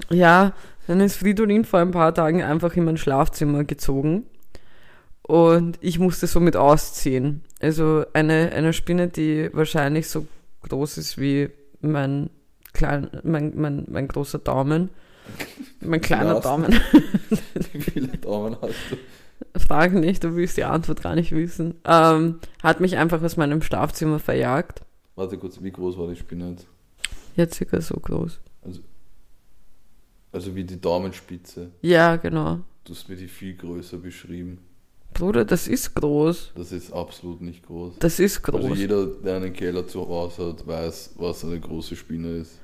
[0.10, 0.53] ja,
[0.88, 4.26] dann ist Fridolin vor ein paar Tagen einfach in mein Schlafzimmer gezogen.
[5.22, 7.43] Und ich musste somit ausziehen.
[7.62, 10.26] Also eine, eine Spinne, die wahrscheinlich so
[10.68, 11.49] groß ist wie
[11.82, 12.30] mein,
[12.74, 14.89] klein, mein, mein, mein großer Daumen.
[15.82, 16.39] Mein kleiner?
[16.39, 16.73] Daumen.
[17.73, 18.97] Wie viele Daumen hast du?
[19.59, 21.75] Frag nicht, du willst die Antwort gar nicht wissen.
[21.86, 24.82] Ähm, hat mich einfach aus meinem Schlafzimmer verjagt.
[25.15, 26.67] Warte kurz, wie groß war die Spinne jetzt?
[27.36, 28.39] Jetzt circa so groß.
[30.32, 31.71] Also wie die Daumenspitze.
[31.82, 32.59] Ja, genau.
[32.84, 34.59] Du hast mir die viel größer beschrieben.
[35.13, 36.51] Bruder, das ist groß.
[36.55, 37.95] Das ist absolut nicht groß.
[37.99, 38.63] Das ist groß.
[38.63, 42.59] Also jeder, der einen Keller zu Hause hat, weiß, was eine große Spinne ist.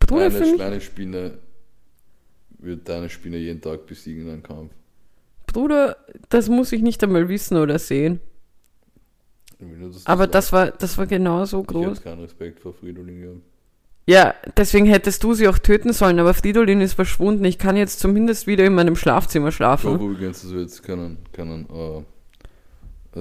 [0.00, 1.38] Bruder, eine kleine Spinne
[2.58, 4.72] wird deine Spinne jeden Tag besiegen in einem Kampf.
[5.46, 5.96] Bruder,
[6.28, 8.20] das muss ich nicht einmal wissen oder sehen.
[9.58, 11.86] Das Aber das war, das war genau so Ich groß.
[11.98, 13.40] hätte keinen Respekt vor Fridolin gehabt.
[14.06, 17.44] Ja, deswegen hättest du sie auch töten sollen, aber Fridolin ist verschwunden.
[17.44, 20.00] Ich kann jetzt zumindest wieder in meinem Schlafzimmer Ich glaube schlafen.
[20.00, 22.02] übrigens, dass wir jetzt keinen, keinen äh,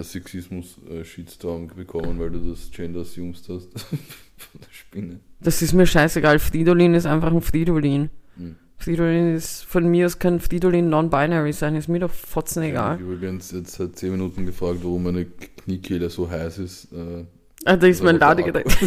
[0.03, 3.67] Sexismus-Shitstorm bekommen, weil du das Gender assumst hast.
[3.79, 5.19] von der Spinne.
[5.41, 6.39] Das ist mir scheißegal.
[6.39, 8.09] Fridolin ist einfach ein Fridolin.
[8.37, 8.55] Hm.
[8.77, 12.91] Fridolin ist, von mir aus kann Fridolin non-binary sein, ist mir doch fotzen Ich egal.
[12.99, 16.91] habe übrigens jetzt seit 10 Minuten gefragt, warum meine Kniekehle so heiß ist.
[16.93, 17.25] Äh,
[17.65, 18.65] Ah, da ist mein Ladegerät.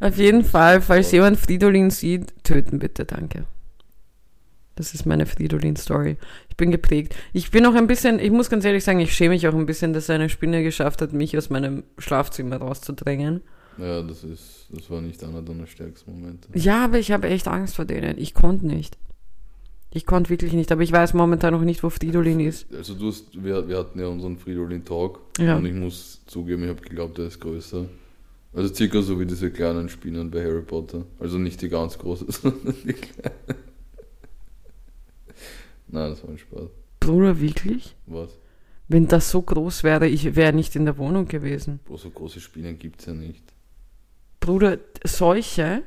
[0.00, 3.44] Auf jeden Fall, falls jemand Fridolin sieht, töten bitte, danke.
[4.74, 6.18] Das ist meine Fridolin-Story.
[6.50, 7.14] Ich bin geprägt.
[7.32, 9.66] Ich bin auch ein bisschen, ich muss ganz ehrlich sagen, ich schäme mich auch ein
[9.66, 13.40] bisschen, dass eine Spinne geschafft hat, mich aus meinem Schlafzimmer rauszudrängen.
[13.78, 16.48] Ja, das ist, das war nicht einer deiner stärksten Momente.
[16.54, 18.18] Ja, aber ich habe echt Angst vor denen.
[18.18, 18.98] Ich konnte nicht.
[19.90, 22.66] Ich konnte wirklich nicht, aber ich weiß momentan noch nicht, wo Fridolin ist.
[22.74, 25.56] Also du hast, wir, wir hatten ja unseren Fridolin Talk Ja.
[25.56, 27.86] und ich muss zugeben, ich habe geglaubt, er ist größer.
[28.52, 31.04] Also circa so wie diese kleinen Spinnen bei Harry Potter.
[31.18, 33.34] Also nicht die ganz große, sondern die kleinen.
[35.88, 36.68] Nein, das war ein Spaß.
[37.00, 37.94] Bruder, wirklich?
[38.06, 38.36] Was?
[38.88, 41.80] Wenn das so groß wäre, ich wäre nicht in der Wohnung gewesen.
[41.86, 43.42] Boah, so große Spinnen gibt es ja nicht.
[44.40, 45.82] Bruder, solche?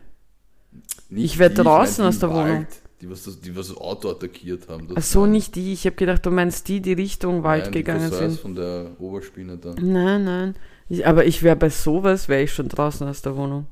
[1.09, 2.57] nicht Ich wär die, draußen aus der im Wohnung.
[2.59, 2.67] Wald,
[3.01, 4.87] Die, was das, die was das Auto attackiert haben.
[4.95, 5.31] Ach so, ich.
[5.31, 5.73] nicht die.
[5.73, 8.39] Ich habe gedacht, du meinst die, die Richtung Wald Nein, gegangen die sind.
[8.39, 9.73] von der Oberspinne da.
[9.79, 10.55] Nein, nein.
[10.89, 13.67] Ich, aber ich wäre bei sowas, wäre ich schon draußen aus der Wohnung.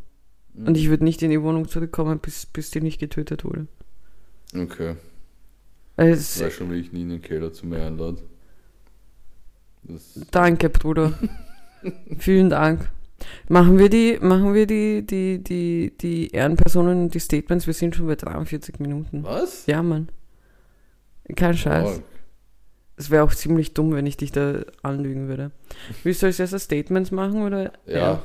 [0.56, 3.68] Und ich würde nicht in die Wohnung zurückkommen, bis, bis die nicht getötet wurde.
[4.56, 4.96] Okay.
[5.96, 8.18] Es, Weiß schon, wie ich nie in den Keller zu mir einlade.
[10.32, 11.18] Danke, Bruder.
[12.18, 12.90] Vielen Dank.
[13.48, 17.68] Machen wir die, machen wir die, die, die, die Ehrenpersonen und die Statements.
[17.68, 19.24] Wir sind schon bei 43 Minuten.
[19.24, 19.66] was?
[19.66, 20.10] Ja, Mann.
[21.36, 22.02] Kein Scheiß.
[22.96, 25.52] Es wäre auch ziemlich dumm, wenn ich dich da anlügen würde.
[26.04, 27.72] Willst du als erstes Statements machen oder?
[27.86, 28.22] Ja,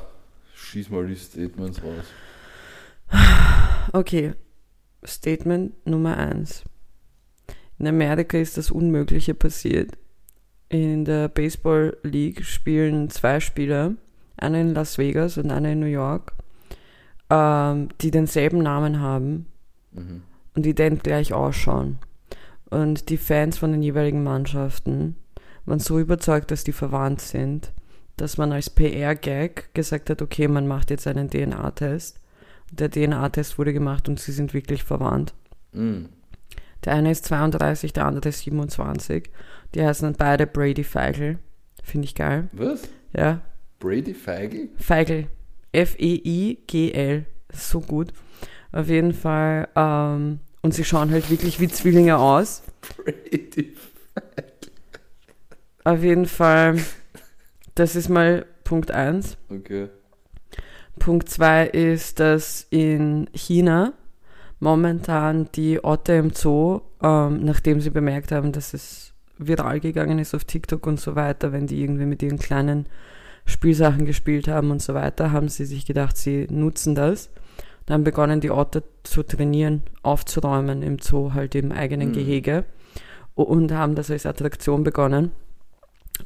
[0.55, 2.05] schieß mal die Statements raus.
[3.93, 4.33] Okay.
[5.05, 6.63] Statement Nummer eins.
[7.77, 9.91] In Amerika ist das Unmögliche passiert.
[10.69, 13.93] In der Baseball League spielen zwei Spieler,
[14.37, 16.33] einer in Las Vegas und einer in New York,
[17.29, 19.47] ähm, die denselben Namen haben
[19.91, 20.23] Mhm.
[20.55, 21.97] und ident gleich ausschauen.
[22.69, 25.15] Und die Fans von den jeweiligen Mannschaften
[25.65, 27.71] waren so überzeugt, dass die verwandt sind,
[28.17, 32.19] dass man als PR-Gag gesagt hat, okay, man macht jetzt einen DNA-Test.
[32.71, 35.33] Der DNA-Test wurde gemacht und sie sind wirklich verwandt.
[35.73, 36.09] Mhm.
[36.83, 39.29] Der eine ist 32, der andere ist 27.
[39.73, 41.39] Die heißen beide Brady Feigl.
[41.83, 42.47] Finde ich geil.
[42.51, 42.83] Was?
[43.13, 43.41] Ja,
[43.79, 44.69] Brady Feigl?
[44.77, 45.27] Feigl.
[45.71, 47.25] F-E-I-G-L.
[47.53, 48.13] So gut.
[48.71, 49.67] Auf jeden Fall.
[49.75, 52.63] Ähm, und sie schauen halt wirklich wie Zwillinge aus.
[52.97, 53.75] Brady.
[55.83, 56.77] Auf jeden Fall.
[57.75, 59.37] Das ist mal Punkt 1.
[59.49, 59.89] Okay.
[60.97, 63.93] Punkt 2 ist, dass in China
[64.59, 70.33] momentan die Otter im Zoo, ähm, nachdem sie bemerkt haben, dass es viral gegangen ist
[70.33, 72.87] auf TikTok und so weiter, wenn die irgendwie mit ihren kleinen
[73.45, 77.29] Spielsachen gespielt haben und so weiter, haben sie sich gedacht, sie nutzen das.
[77.85, 82.13] Dann begonnen die Otter zu trainieren, aufzuräumen im Zoo, halt im eigenen Mhm.
[82.13, 82.65] Gehege
[83.35, 85.31] und haben das als Attraktion begonnen.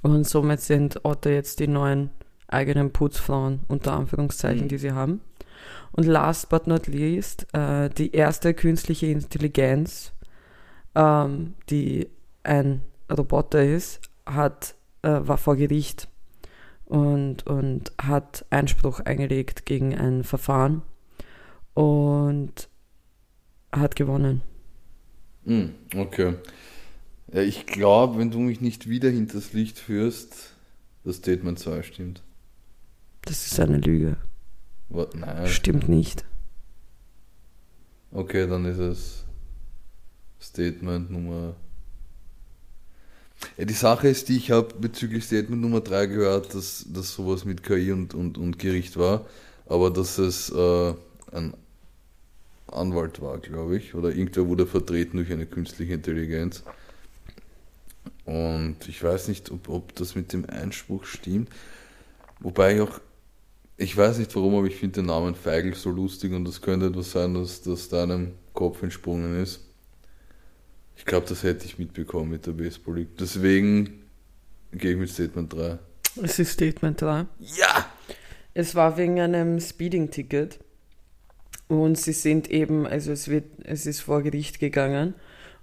[0.02, 2.12] Und somit sind Otter jetzt die neuen
[2.48, 4.70] eigenen Putzfrauen, unter Anführungszeichen, Mhm.
[4.70, 5.22] die sie haben.
[5.92, 10.14] Und last but not least, äh, die erste künstliche Intelligenz,
[10.96, 12.08] ähm, die
[12.44, 16.08] ein Roboter ist, hat, äh, war vor Gericht
[16.90, 20.82] und, und hat Einspruch eingelegt gegen ein Verfahren
[21.74, 22.68] und
[23.72, 24.42] hat gewonnen.
[25.46, 26.36] Hm, okay.
[27.32, 30.56] Ja, ich glaube, wenn du mich nicht wieder hinters Licht führst,
[31.04, 32.24] das Statement 2 stimmt.
[33.22, 34.18] Das ist eine Lüge.
[34.90, 35.48] Wa- Nein.
[35.48, 36.26] Stimmt nicht.
[38.12, 39.26] Okay, dann ist es
[40.42, 41.56] Statement Nummer.
[43.58, 47.64] Die Sache ist die, ich habe bezüglich Statement Nummer 3 gehört, dass, dass sowas mit
[47.64, 49.26] KI und, und, und Gericht war,
[49.66, 50.94] aber dass es äh,
[51.32, 51.54] ein
[52.68, 56.64] Anwalt war, glaube ich, oder irgendwer wurde vertreten durch eine künstliche Intelligenz.
[58.26, 61.50] Und ich weiß nicht, ob, ob das mit dem Einspruch stimmt.
[62.40, 63.00] Wobei ich auch,
[63.78, 66.88] ich weiß nicht warum, aber ich finde den Namen Feigl so lustig und das könnte
[66.88, 69.62] etwas sein, dass das deinem Kopf entsprungen ist.
[71.00, 73.18] Ich glaube, das hätte ich mitbekommen mit der Baseball League.
[73.18, 74.04] Deswegen
[74.74, 75.80] gehe ich mit Statement 3.
[76.22, 77.26] Es ist Statement 3.
[77.40, 77.90] Ja!
[78.54, 80.60] Es war wegen einem Speeding-Ticket.
[81.70, 85.14] Und sie sind eben, also es wird, es ist vor Gericht gegangen.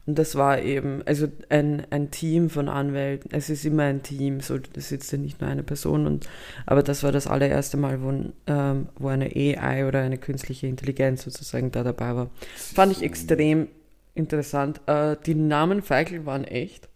[0.07, 3.31] Und das war eben, also ein, ein Team von Anwälten.
[3.33, 6.07] Es ist immer ein Team, so das sitzt ja nicht nur eine Person.
[6.07, 6.31] Und,
[6.65, 11.25] aber das war das allererste Mal, wo, ähm, wo eine AI oder eine künstliche Intelligenz
[11.25, 12.31] sozusagen da dabei war.
[12.57, 13.69] Fand ich extrem
[14.17, 14.81] interessant.
[14.87, 16.89] Äh, die Namen Feigl waren echt.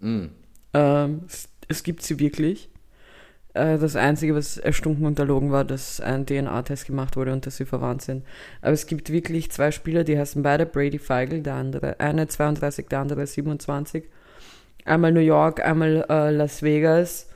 [0.00, 0.26] Mm.
[0.74, 2.68] Ähm, es, es gibt sie wirklich.
[3.56, 7.56] Äh, das Einzige, was erstunken und erlogen war, dass ein DNA-Test gemacht wurde und dass
[7.56, 8.24] sie verwandt sind.
[8.60, 12.88] Aber es gibt wirklich zwei Spieler, die heißen beide Brady Feigl, der andere, eine 32,
[12.88, 14.04] der andere 27.
[14.84, 17.28] Einmal New York, einmal äh, Las Vegas.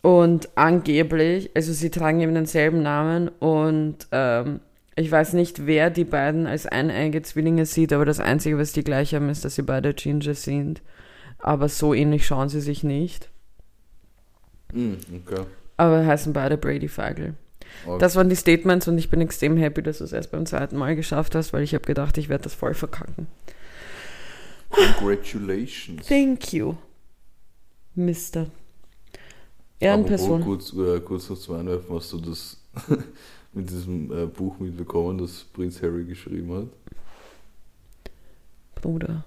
[0.00, 4.60] Und angeblich, also sie tragen eben denselben Namen und ähm,
[4.94, 8.84] ich weiß nicht, wer die beiden als eineige Zwillinge sieht, aber das Einzige, was die
[8.84, 10.82] gleich haben, ist, dass sie beide Ginger sind.
[11.38, 13.30] Aber so ähnlich schauen sie sich nicht.
[14.72, 14.94] Mm,
[15.26, 15.42] okay.
[15.76, 17.34] Aber heißen beide Brady Feigl.
[17.86, 17.98] okay.
[17.98, 20.76] Das waren die Statements und ich bin extrem happy, dass du es erst beim zweiten
[20.76, 23.26] Mal geschafft hast, weil ich habe gedacht, ich werde das voll verkacken.
[24.70, 26.06] Congratulations.
[26.06, 26.76] Thank you,
[27.94, 28.40] Mister.
[28.40, 28.52] Apropos
[29.80, 30.42] Ehrenperson.
[30.42, 32.56] Kurz, äh, kurz noch zu einwerfen, hast du das
[33.54, 36.66] mit diesem äh, Buch mitbekommen, das Prinz Harry geschrieben hat?
[38.74, 39.24] Bruder.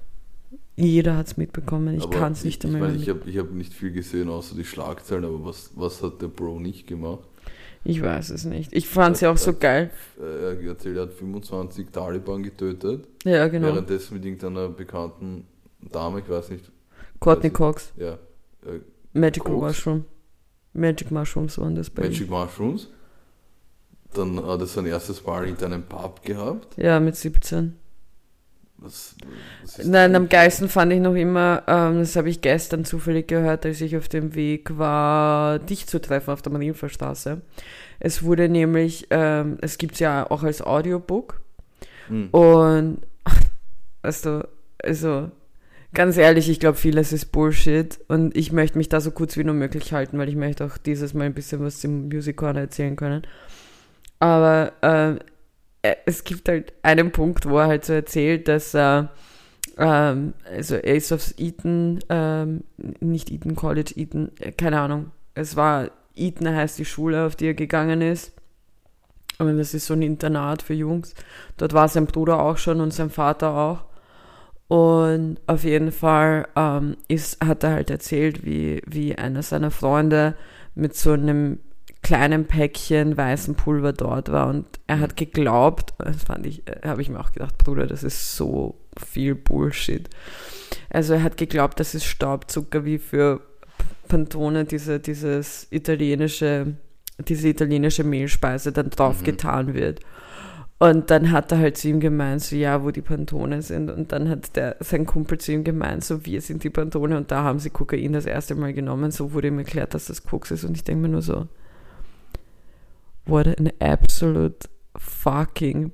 [0.76, 1.96] Jeder hat es mitbekommen.
[1.96, 2.90] Ich kann es nicht ich, ich, einmal.
[2.92, 6.04] mein, ich mit- habe ich hab nicht viel gesehen, außer die Schlagzeilen, aber was, was
[6.04, 7.24] hat der Bro nicht gemacht?
[7.86, 8.74] Ich weiß es nicht.
[8.74, 9.92] Ich fand es ja auch so geil.
[10.20, 10.24] Äh,
[10.56, 13.68] Er erzählt, er hat 25 Taliban getötet, Ja, genau.
[13.68, 15.46] währenddessen mit irgendeiner bekannten
[15.92, 16.72] Dame, ich weiß nicht,
[17.20, 17.94] Courtney ich- Cox.
[17.96, 18.14] ja,
[18.66, 18.80] äh,
[19.14, 19.62] Magical Koks.
[19.78, 20.06] Mushroom.
[20.74, 22.10] Magic Mushrooms waren das bei ihm.
[22.12, 22.90] Magic Mushrooms.
[24.16, 26.78] Dann hat er sein erstes Mal in einem Pub gehabt.
[26.78, 27.76] Ja, mit 17.
[28.78, 29.16] Was,
[29.62, 33.66] was Nein, am geilsten fand ich noch immer, ähm, das habe ich gestern zufällig gehört,
[33.66, 37.42] als ich auf dem Weg war, dich zu treffen auf der Marienvorstraße.
[38.00, 41.42] Es wurde nämlich, ähm, es gibt ja auch als Audiobook
[42.08, 42.30] Hm.
[42.32, 43.00] und,
[44.04, 44.48] weißt du,
[44.84, 45.32] also,
[45.94, 49.44] ganz ehrlich, ich glaube, vieles ist Bullshit und ich möchte mich da so kurz wie
[49.46, 52.60] nur möglich halten, weil ich möchte auch dieses Mal ein bisschen was zum Music Corner
[52.62, 53.24] erzählen können.
[54.20, 55.20] Aber ähm,
[55.82, 59.12] äh, es gibt halt einen Punkt, wo er halt so erzählt, dass er,
[59.78, 62.64] ähm, also er ist aufs Eton, ähm,
[63.00, 67.48] nicht Eton College, Eton, äh, keine Ahnung, es war, Eton heißt die Schule, auf die
[67.48, 68.32] er gegangen ist.
[69.38, 71.14] Und das ist so ein Internat für Jungs.
[71.58, 73.84] Dort war sein Bruder auch schon und sein Vater auch.
[74.68, 80.36] Und auf jeden Fall ähm, ist, hat er halt erzählt, wie, wie einer seiner Freunde
[80.74, 81.60] mit so einem
[82.06, 87.10] kleinen Päckchen weißen Pulver dort war und er hat geglaubt, das fand ich, habe ich
[87.10, 90.08] mir auch gedacht, Bruder, das ist so viel Bullshit.
[90.92, 93.42] Also er hat geglaubt, das ist Staubzucker wie für
[94.08, 96.76] Pantone, diese, dieses italienische,
[97.28, 99.26] diese italienische Mehlspeise dann drauf Mhm.
[99.26, 100.00] getan wird.
[100.78, 103.90] Und dann hat er halt zu ihm gemeint, so ja, wo die Pantone sind.
[103.90, 107.18] Und dann hat der, sein Kumpel zu ihm gemeint, so wir sind die Pantone.
[107.18, 109.10] Und da haben sie Kokain das erste Mal genommen.
[109.10, 110.66] So wurde ihm erklärt, dass das Koks ist.
[110.66, 111.48] Und ich denke mir nur so,
[113.26, 114.68] what an absolute
[114.98, 115.92] fucking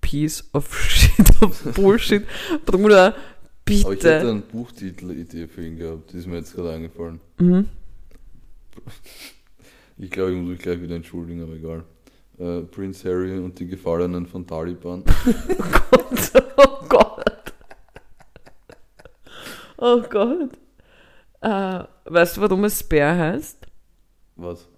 [0.00, 2.26] piece of shit, of bullshit.
[2.66, 3.14] Bruder,
[3.64, 3.84] bitte.
[3.84, 7.20] Aber ich hätte eine Buchtitel-Idee für ihn gehabt, die ist mir jetzt gerade eingefallen.
[7.38, 7.68] Mhm.
[9.98, 11.84] Ich glaube, ich muss mich gleich wieder entschuldigen, aber egal.
[12.38, 15.04] Äh, Prince Harry und die Gefallenen von Taliban.
[16.56, 17.52] oh Gott.
[19.76, 20.50] Oh Gott.
[21.42, 23.66] Äh, weißt du, warum es Spare heißt?
[24.36, 24.68] Was?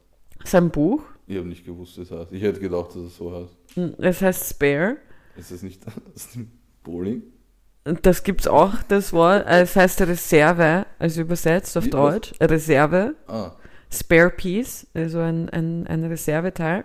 [0.44, 1.03] Sein Buch?
[1.33, 2.33] Ich habe nicht gewusst, wie es heißt.
[2.33, 3.57] Ich hätte gedacht, dass es so heißt.
[3.76, 4.97] Hm, Es heißt Spare.
[5.37, 5.83] Ist das nicht
[6.14, 6.51] aus dem
[6.83, 7.22] Bowling?
[7.85, 9.47] Und das gibt's auch, das Wort.
[9.47, 12.14] Äh, Es heißt Reserve, also übersetzt auf Wie, was?
[12.14, 12.33] Deutsch.
[12.41, 13.14] Reserve.
[13.26, 13.53] Ah,
[13.91, 16.85] Spare Piece, also ein, ein, ein Reserveteil.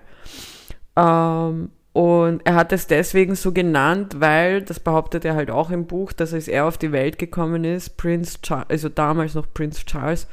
[0.96, 5.88] Ähm, und er hat es deswegen so genannt, weil, das behauptet er halt auch im
[5.88, 9.84] Buch, dass als er auf die Welt gekommen ist, Prince Charles, also damals noch Prince
[9.86, 10.28] Charles,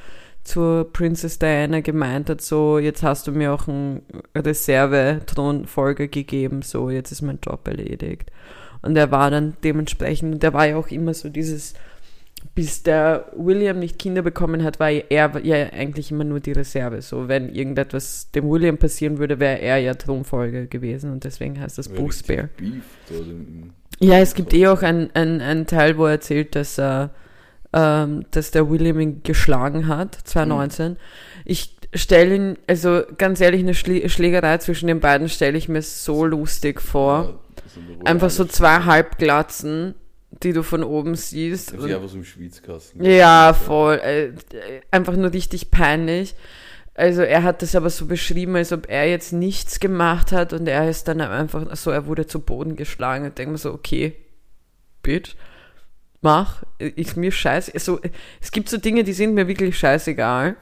[0.44, 4.02] zur Princess Diana gemeint hat, so, jetzt hast du mir auch einen
[4.36, 8.30] Reserve-Thronfolger gegeben, so, jetzt ist mein Job erledigt.
[8.82, 11.72] Und er war dann dementsprechend, und der war ja auch immer so dieses,
[12.54, 17.00] bis der William nicht Kinder bekommen hat, war er ja eigentlich immer nur die Reserve.
[17.00, 21.78] So, wenn irgendetwas dem William passieren würde, wäre er ja Thronfolger gewesen und deswegen heißt
[21.78, 22.50] das Buch Spare.
[22.58, 22.82] Im,
[24.00, 27.10] Ja, es gibt eh auch einen ein Teil, wo er erzählt, dass, er,
[27.74, 30.96] ähm, dass der William ihn geschlagen hat, 2019.
[31.44, 35.82] Ich stelle ihn, also ganz ehrlich, eine Schlä Schlägerei zwischen den beiden stelle ich mir
[35.82, 37.40] so lustig vor.
[37.76, 39.94] Ja, Einfach so zwei Halbglatzen,
[40.42, 41.72] die du von oben siehst.
[41.72, 43.04] Und- einfach so im Schwitzkasten.
[43.04, 43.96] ja, voll.
[43.98, 44.32] Äh,
[44.90, 46.34] einfach nur richtig peinlich.
[46.96, 50.68] Also er hat das aber so beschrieben, als ob er jetzt nichts gemacht hat und
[50.68, 54.14] er ist dann einfach so, er wurde zu Boden geschlagen und denkt mir so, okay,
[55.02, 55.34] bitch,
[56.24, 57.72] mach, ist mir scheiße.
[57.74, 58.00] Also,
[58.40, 60.56] es gibt so Dinge, die sind mir wirklich scheißegal.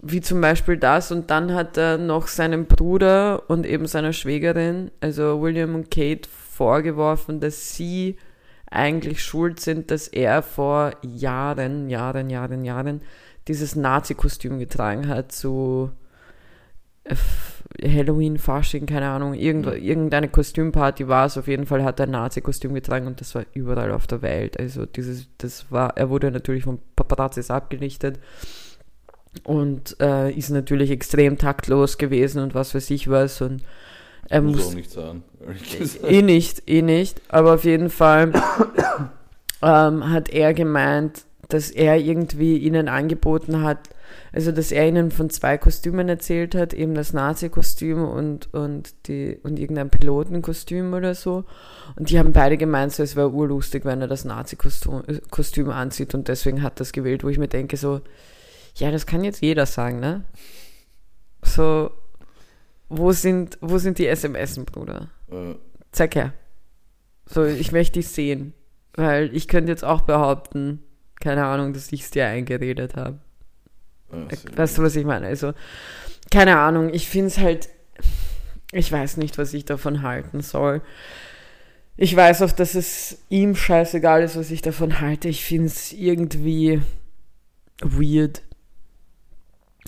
[0.00, 4.92] Wie zum Beispiel das und dann hat er noch seinem Bruder und eben seiner Schwägerin,
[5.00, 8.16] also William und Kate, vorgeworfen, dass sie
[8.70, 13.00] eigentlich schuld sind, dass er vor Jahren, Jahren, Jahren, Jahren
[13.48, 16.07] dieses Nazi-Kostüm getragen hat zu äh,
[17.82, 19.72] Halloween, Fasching, keine Ahnung, irgend, Mhm.
[19.72, 21.38] irgendeine Kostümparty war es.
[21.38, 24.58] Auf jeden Fall hat er ein Nazi-Kostüm getragen und das war überall auf der Welt.
[24.58, 28.18] Also dieses, das war, er wurde natürlich von Paparazzis abgelichtet
[29.44, 33.62] und äh, ist natürlich extrem taktlos gewesen und was weiß ich was und
[34.30, 34.96] er Muss muss auch nicht
[35.46, 36.10] ehrlich gesagt.
[36.10, 37.20] Eh nicht, eh nicht.
[37.28, 38.32] Aber auf jeden Fall
[39.62, 43.78] ähm, hat er gemeint, dass er irgendwie ihnen angeboten hat,
[44.32, 49.38] also dass er ihnen von zwei Kostümen erzählt hat, eben das Nazi-Kostüm und, und, die,
[49.42, 51.44] und irgendein Pilotenkostüm oder so.
[51.96, 56.14] Und die haben beide gemeint, so, es wäre urlustig, wenn er das Nazi-Kostüm Kostüm anzieht
[56.14, 58.00] und deswegen hat das gewählt, wo ich mir denke, so,
[58.76, 60.24] ja, das kann jetzt jeder sagen, ne?
[61.42, 61.90] So,
[62.88, 65.08] wo sind, wo sind die SMS, Bruder?
[65.30, 65.54] Äh,
[65.92, 66.32] Zeig her.
[67.26, 68.54] So, ich möchte dich sehen.
[68.94, 70.82] Weil ich könnte jetzt auch behaupten,
[71.20, 73.20] keine Ahnung, dass ich es dir eingeredet habe.
[74.10, 75.26] Sehr Weißt du, was ich meine?
[75.26, 75.52] Also,
[76.30, 77.68] keine Ahnung, ich finde es halt,
[78.72, 80.82] ich weiß nicht, was ich davon halten soll.
[81.96, 85.28] Ich weiß auch, dass es ihm scheißegal ist, was ich davon halte.
[85.28, 86.80] Ich finde es irgendwie
[87.82, 88.42] weird.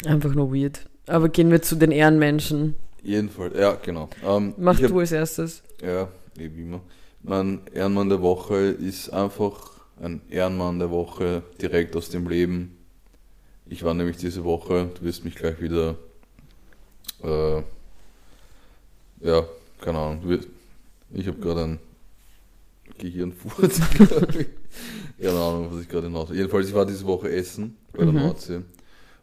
[0.05, 0.89] Einfach nur weird.
[1.07, 2.75] Aber gehen wir zu den Ehrenmenschen.
[3.03, 4.09] Jedenfalls, ja, genau.
[4.27, 5.63] Ähm, Mach ich hab- du als erstes.
[5.83, 6.09] Ja,
[6.39, 6.81] eh wie immer.
[7.23, 9.71] Mein Ehrenmann der Woche ist einfach
[10.03, 12.77] ein Ehrenmann der Woche direkt aus dem Leben.
[13.71, 15.95] Ich war nämlich diese Woche, du wirst mich gleich wieder,
[17.23, 17.63] äh,
[19.21, 19.45] ja,
[19.81, 20.49] keine Ahnung, du wirst,
[21.15, 21.79] ich habe gerade ein
[22.99, 23.81] Gehirnfurz,
[25.21, 28.19] keine Ahnung, was ich gerade hinaus Jedenfalls, ich war diese Woche essen bei der Mhm.
[28.21, 28.61] Nordsee.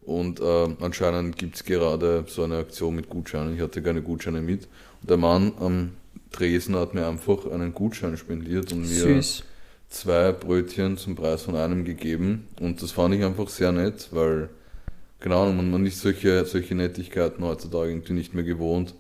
[0.04, 3.54] Und äh, anscheinend gibt es gerade so eine Aktion mit Gutscheinen.
[3.56, 4.70] Ich hatte keine Gutscheine mit.
[5.02, 5.92] Und der Mann am
[6.32, 9.44] Tresen hat mir einfach einen Gutschein spendiert und mir Süß.
[9.90, 12.48] Zwei Brötchen zum Preis von einem gegeben.
[12.60, 14.50] Und das fand ich einfach sehr nett, weil,
[15.22, 18.94] Ahnung, man, man ist solche, solche Nettigkeiten heutzutage irgendwie nicht mehr gewohnt.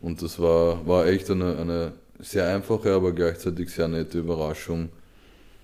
[0.00, 4.90] Und das war, war echt eine, eine sehr einfache, aber gleichzeitig sehr nette Überraschung,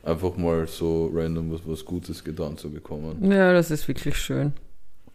[0.02, 3.30] einfach mal so random was, was Gutes getan zu bekommen.
[3.30, 4.52] Ja, das ist wirklich schön.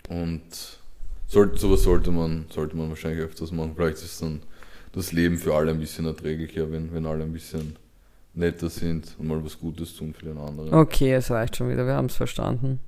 [0.09, 0.41] Und
[1.27, 3.73] sollte, sowas sollte man, sollte man wahrscheinlich öfters machen.
[3.75, 4.41] Vielleicht ist dann
[4.93, 7.75] das Leben für alle ein bisschen erträglicher, wenn, wenn alle ein bisschen
[8.38, 10.73] netter sind und mal was Gutes tun für den anderen.
[10.73, 12.79] Okay, es reicht schon wieder, wir haben es verstanden.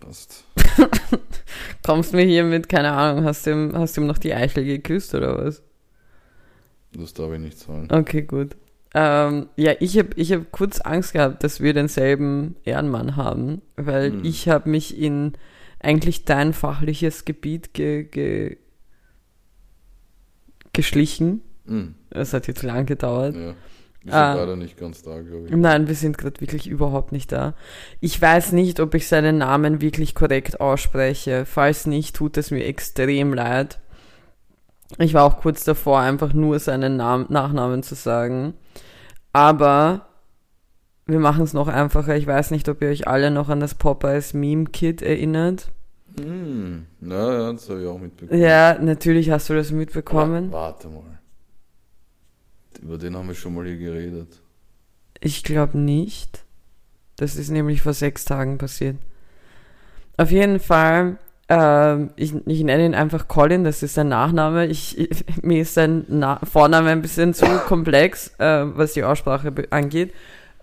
[0.00, 0.44] Passt.
[1.84, 4.64] Kommst mir hier mit, keine Ahnung, hast du ihm, hast du ihm noch die Eichel
[4.64, 5.62] geküsst oder was?
[6.92, 7.88] Das darf ich nicht sagen.
[7.90, 8.56] Okay, gut.
[8.94, 14.12] Ähm, ja, ich habe ich hab kurz Angst gehabt, dass wir denselben Ehrenmann haben, weil
[14.12, 14.24] Hm.
[14.24, 15.32] ich habe mich in
[15.80, 18.56] eigentlich dein fachliches Gebiet ge, ge,
[20.72, 21.42] geschlichen.
[21.66, 23.34] Hm, Es hat jetzt lang gedauert.
[23.36, 23.54] ja.
[24.08, 24.34] Wir sind Ah.
[24.34, 25.54] leider nicht ganz da, glaube ich.
[25.54, 27.54] Nein, wir sind gerade wirklich überhaupt nicht da.
[28.00, 31.44] Ich weiß nicht, ob ich seinen Namen wirklich korrekt ausspreche.
[31.46, 33.80] Falls nicht, tut es mir extrem leid.
[34.98, 38.54] Ich war auch kurz davor, einfach nur seinen Namen, Nachnamen zu sagen.
[39.32, 40.06] Aber
[41.06, 42.16] wir machen es noch einfacher.
[42.16, 45.70] Ich weiß nicht, ob ihr euch alle noch an das Popeyes Meme Kit erinnert.
[46.18, 48.40] Hm, ja, ja, das habe ich auch mitbekommen.
[48.40, 50.50] Ja, natürlich hast du das mitbekommen.
[50.52, 51.17] Wa- Warte mal.
[52.82, 54.40] Über den haben wir schon mal hier geredet.
[55.20, 56.44] Ich glaube nicht.
[57.16, 58.96] Das ist nämlich vor sechs Tagen passiert.
[60.16, 61.18] Auf jeden Fall,
[61.48, 64.66] ähm, ich, ich nenne ihn einfach Colin, das ist sein Nachname.
[64.66, 69.52] Ich, ich, mir ist sein Na Vorname ein bisschen zu komplex, äh, was die Aussprache
[69.70, 70.12] angeht.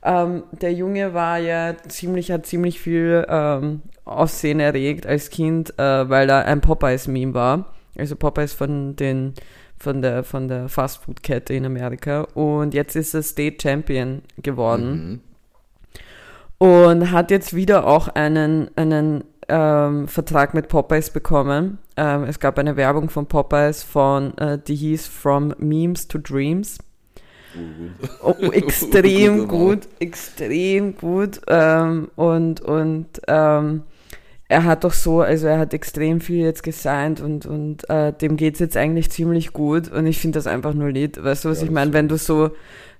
[0.04, 6.10] Ähm, der Junge war ja ziemlich, hat ziemlich viel ähm, Aufsehen erregt als Kind, äh,
[6.10, 7.74] weil er ein Popeyes-Meme war.
[7.98, 9.34] Also Popeyes von den
[9.86, 12.22] von der von der Fastfood-Kette in Amerika.
[12.34, 15.22] Und jetzt ist er State Champion geworden
[16.60, 16.68] Mhm.
[16.68, 21.78] und hat jetzt wieder auch einen, einen ähm, Vertrag mit Popeyes bekommen.
[21.98, 26.80] Ähm, es gab eine Werbung von Popeyes von, äh, die hieß From Memes to Dreams.
[27.54, 28.10] Urgut.
[28.22, 31.40] Oh, extrem gut, extrem gut.
[31.48, 33.84] Ähm, und und ähm,
[34.48, 38.38] er hat doch so, also er hat extrem viel jetzt gesigned und, und äh, dem
[38.38, 39.92] geht's jetzt eigentlich ziemlich gut.
[39.92, 41.22] Und ich finde das einfach nur Lied.
[41.24, 41.94] Weißt du, was Ja, ich meine?
[41.94, 42.52] Wenn du so,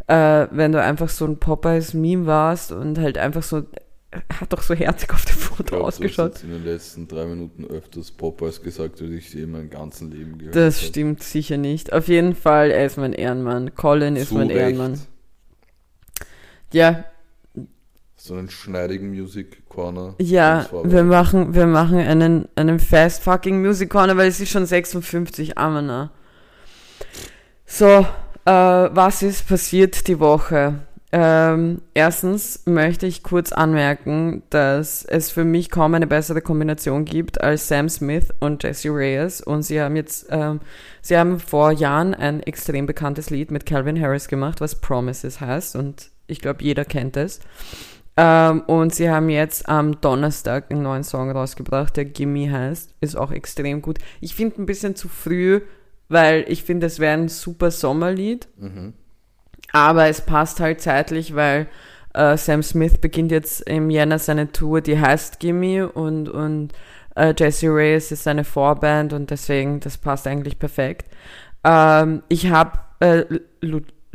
[0.08, 3.64] äh, wenn du einfach so ein Popeyes-Meme warst und halt einfach so,
[4.12, 6.32] er hat doch so herzig auf dem Ich Foto du hast ausgeschaut.
[6.34, 10.10] jetzt in den letzten drei Minuten öfters Popeyes gesagt, als ich sie in meinem ganzen
[10.10, 10.88] Leben gehört Das habe.
[10.88, 11.94] stimmt sicher nicht.
[11.94, 13.76] Auf jeden Fall, er ist mein Ehrenmann.
[13.76, 14.60] Colin ist Zu mein Recht.
[14.60, 15.00] Ehrenmann.
[16.74, 17.06] Ja,
[18.26, 20.16] So einen schneidigen Music Corner.
[20.20, 24.66] Ja, wir machen, wir machen einen, einen Fast fucking Music Corner, weil es ist schon
[24.66, 26.10] 56 Amena.
[27.68, 30.80] So, äh, was ist passiert die Woche?
[31.12, 37.42] Ähm, erstens möchte ich kurz anmerken, dass es für mich kaum eine bessere Kombination gibt
[37.42, 39.40] als Sam Smith und Jesse Reyes.
[39.40, 40.62] Und sie haben jetzt, ähm,
[41.04, 45.76] sie haben vor Jahren ein extrem bekanntes Lied mit Calvin Harris gemacht, was Promises heißt.
[45.76, 47.40] Und ich glaube, jeder kennt es.
[48.18, 52.96] Ähm, und sie haben jetzt am Donnerstag einen neuen Song rausgebracht, der Gimme heißt.
[53.02, 54.00] Ist auch extrem gut.
[54.22, 55.62] Ich finde ein bisschen zu früh,
[56.08, 58.48] weil ich finde, es wäre ein super Sommerlied.
[58.58, 58.94] Mhm.
[59.74, 61.68] Aber es passt halt zeitlich, weil
[62.14, 66.72] äh, Sam Smith beginnt jetzt im Jänner seine Tour, die heißt Gimme und, und
[67.16, 71.10] äh, Jesse Reyes ist seine Vorband und deswegen, das passt eigentlich perfekt.
[71.66, 73.26] Ähm, ich habe äh,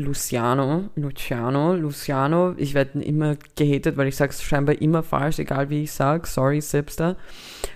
[0.01, 5.71] Luciano, Luciano, Luciano, ich werde immer gehatet, weil ich sage es scheinbar immer falsch, egal
[5.71, 7.17] wie ich sage, sorry Sipster,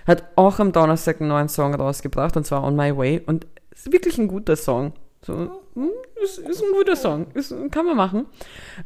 [0.05, 3.91] hat auch am Donnerstag einen neuen Song rausgebracht und zwar On My Way und ist
[3.91, 4.93] wirklich ein guter Song.
[5.21, 5.33] So,
[5.73, 5.89] hm,
[6.23, 8.27] ist, ist ein guter Song, ist, kann man machen.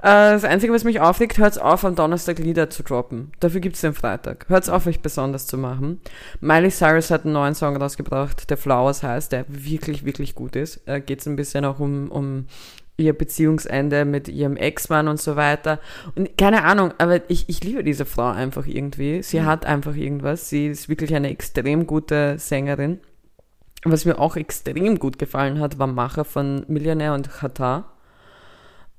[0.01, 3.31] Äh, das Einzige, was mich aufregt, hört's auf, am Donnerstag Lieder zu droppen.
[3.41, 4.45] Dafür gibt's den Freitag.
[4.47, 5.99] Hört's auf, euch besonders zu machen.
[6.39, 10.81] Miley Cyrus hat einen neuen Song rausgebracht, der Flowers heißt, der wirklich, wirklich gut ist.
[10.87, 12.45] Äh, geht's ein bisschen auch um, um
[12.99, 15.79] ihr Beziehungsende mit ihrem Ex-Mann und so weiter.
[16.15, 19.23] Und keine Ahnung, aber ich, ich liebe diese Frau einfach irgendwie.
[19.23, 20.49] Sie hat einfach irgendwas.
[20.49, 22.99] Sie ist wirklich eine extrem gute Sängerin.
[23.85, 27.85] Was mir auch extrem gut gefallen hat, war Macher von Millionär und Chata.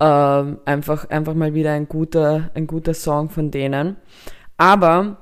[0.00, 3.96] Ähm, einfach, einfach mal wieder ein guter, ein guter Song von denen.
[4.56, 5.18] Aber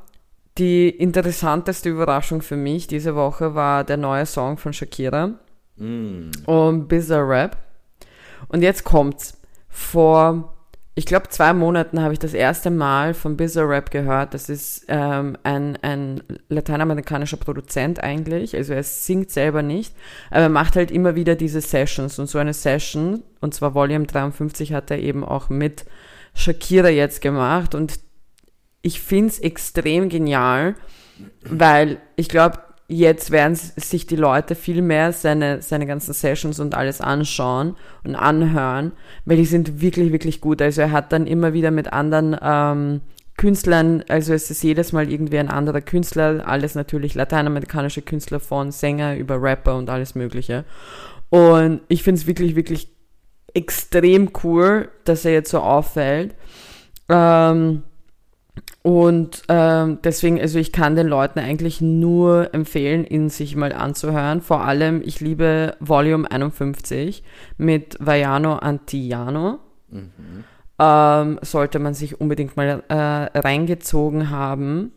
[0.57, 5.35] die interessanteste Überraschung für mich diese Woche war der neue Song von Shakira
[5.81, 6.31] Mm.
[6.47, 7.57] und Bizarre Rap.
[8.47, 9.35] Und jetzt kommt's.
[9.69, 10.55] Vor,
[10.95, 14.35] ich glaube, zwei Monaten habe ich das erste Mal von Bizarre Rap gehört.
[14.35, 18.57] Das ist ähm, ein, ein lateinamerikanischer Produzent eigentlich.
[18.57, 19.95] Also er singt selber nicht,
[20.31, 22.19] aber er macht halt immer wieder diese Sessions.
[22.19, 25.85] Und so eine Session, und zwar Volume 53, hat er eben auch mit
[26.35, 27.75] Shakira jetzt gemacht.
[27.75, 28.01] Und
[28.83, 30.75] ich find's extrem genial,
[31.43, 36.75] weil ich glaube, jetzt werden sich die Leute viel mehr seine, seine ganzen Sessions und
[36.75, 38.93] alles anschauen und anhören,
[39.27, 40.63] weil die sind wirklich, wirklich gut.
[40.63, 43.03] Also er hat dann immer wieder mit anderen ähm,
[43.37, 48.73] Künstlern, also es ist jedes Mal irgendwie ein anderer Künstler, alles natürlich lateinamerikanische Künstler von
[48.73, 50.65] Sänger über Rapper und alles Mögliche.
[51.29, 52.89] Und ich finde es wirklich, wirklich
[53.55, 56.35] extrem cool, dass er jetzt so auffällt.
[57.09, 57.83] Ähm,
[58.89, 64.41] Und ähm, deswegen, also ich kann den Leuten eigentlich nur empfehlen, ihn sich mal anzuhören.
[64.41, 67.23] Vor allem, ich liebe Volume 51
[67.59, 69.59] mit Vaiano Antiano.
[69.91, 70.45] Mhm.
[70.79, 72.95] Ähm, sollte man sich unbedingt mal äh,
[73.39, 74.93] reingezogen haben.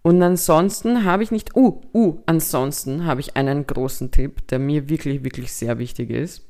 [0.00, 4.88] Und ansonsten habe ich nicht, uh, uh, ansonsten habe ich einen großen Tipp, der mir
[4.88, 6.46] wirklich, wirklich sehr wichtig ist.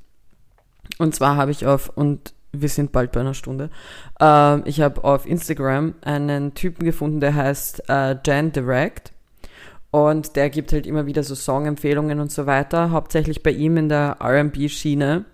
[0.99, 3.71] Und zwar habe ich auf, und wir sind bald bei einer Stunde,
[4.21, 9.13] ähm, ich habe auf Instagram einen Typen gefunden, der heißt äh, Jan Direct.
[9.91, 13.89] Und der gibt halt immer wieder so Songempfehlungen und so weiter, hauptsächlich bei ihm in
[13.89, 15.25] der RB-Schiene.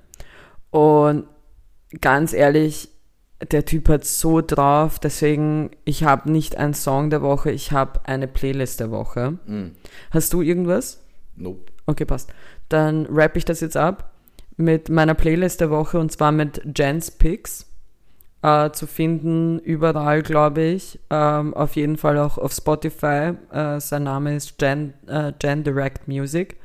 [0.70, 1.24] Und
[2.00, 2.88] ganz ehrlich,
[3.50, 8.00] der Typ hat so drauf, deswegen, ich habe nicht einen Song der Woche, ich habe
[8.04, 9.38] eine Playlist der Woche.
[9.46, 9.72] Mhm.
[10.10, 11.02] Hast du irgendwas?
[11.34, 11.72] Nope.
[11.86, 12.32] Okay, passt.
[12.68, 14.11] Dann rappe ich das jetzt ab
[14.56, 17.66] mit meiner Playlist der Woche und zwar mit Jens Picks.
[18.42, 20.98] Äh, zu finden überall, glaube ich.
[21.10, 23.34] Ähm, auf jeden Fall auch auf Spotify.
[23.52, 26.56] Äh, sein Name ist Jen, äh, Jen Direct Music.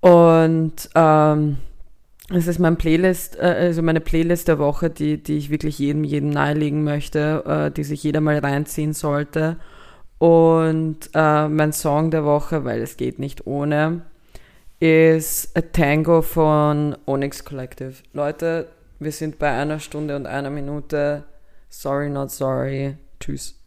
[0.00, 1.58] Und ähm,
[2.30, 6.04] es ist mein Playlist, äh, also meine Playlist der Woche, die, die ich wirklich jedem,
[6.04, 9.56] jedem nahelegen möchte, äh, die sich jeder mal reinziehen sollte.
[10.18, 14.02] Und äh, mein Song der Woche, weil es geht nicht ohne,
[14.80, 17.94] ist A Tango von Onyx Collective.
[18.12, 18.68] Leute,
[18.98, 21.24] wir sind bei einer Stunde und einer Minute.
[21.68, 22.96] Sorry, not sorry.
[23.18, 23.57] Tschüss.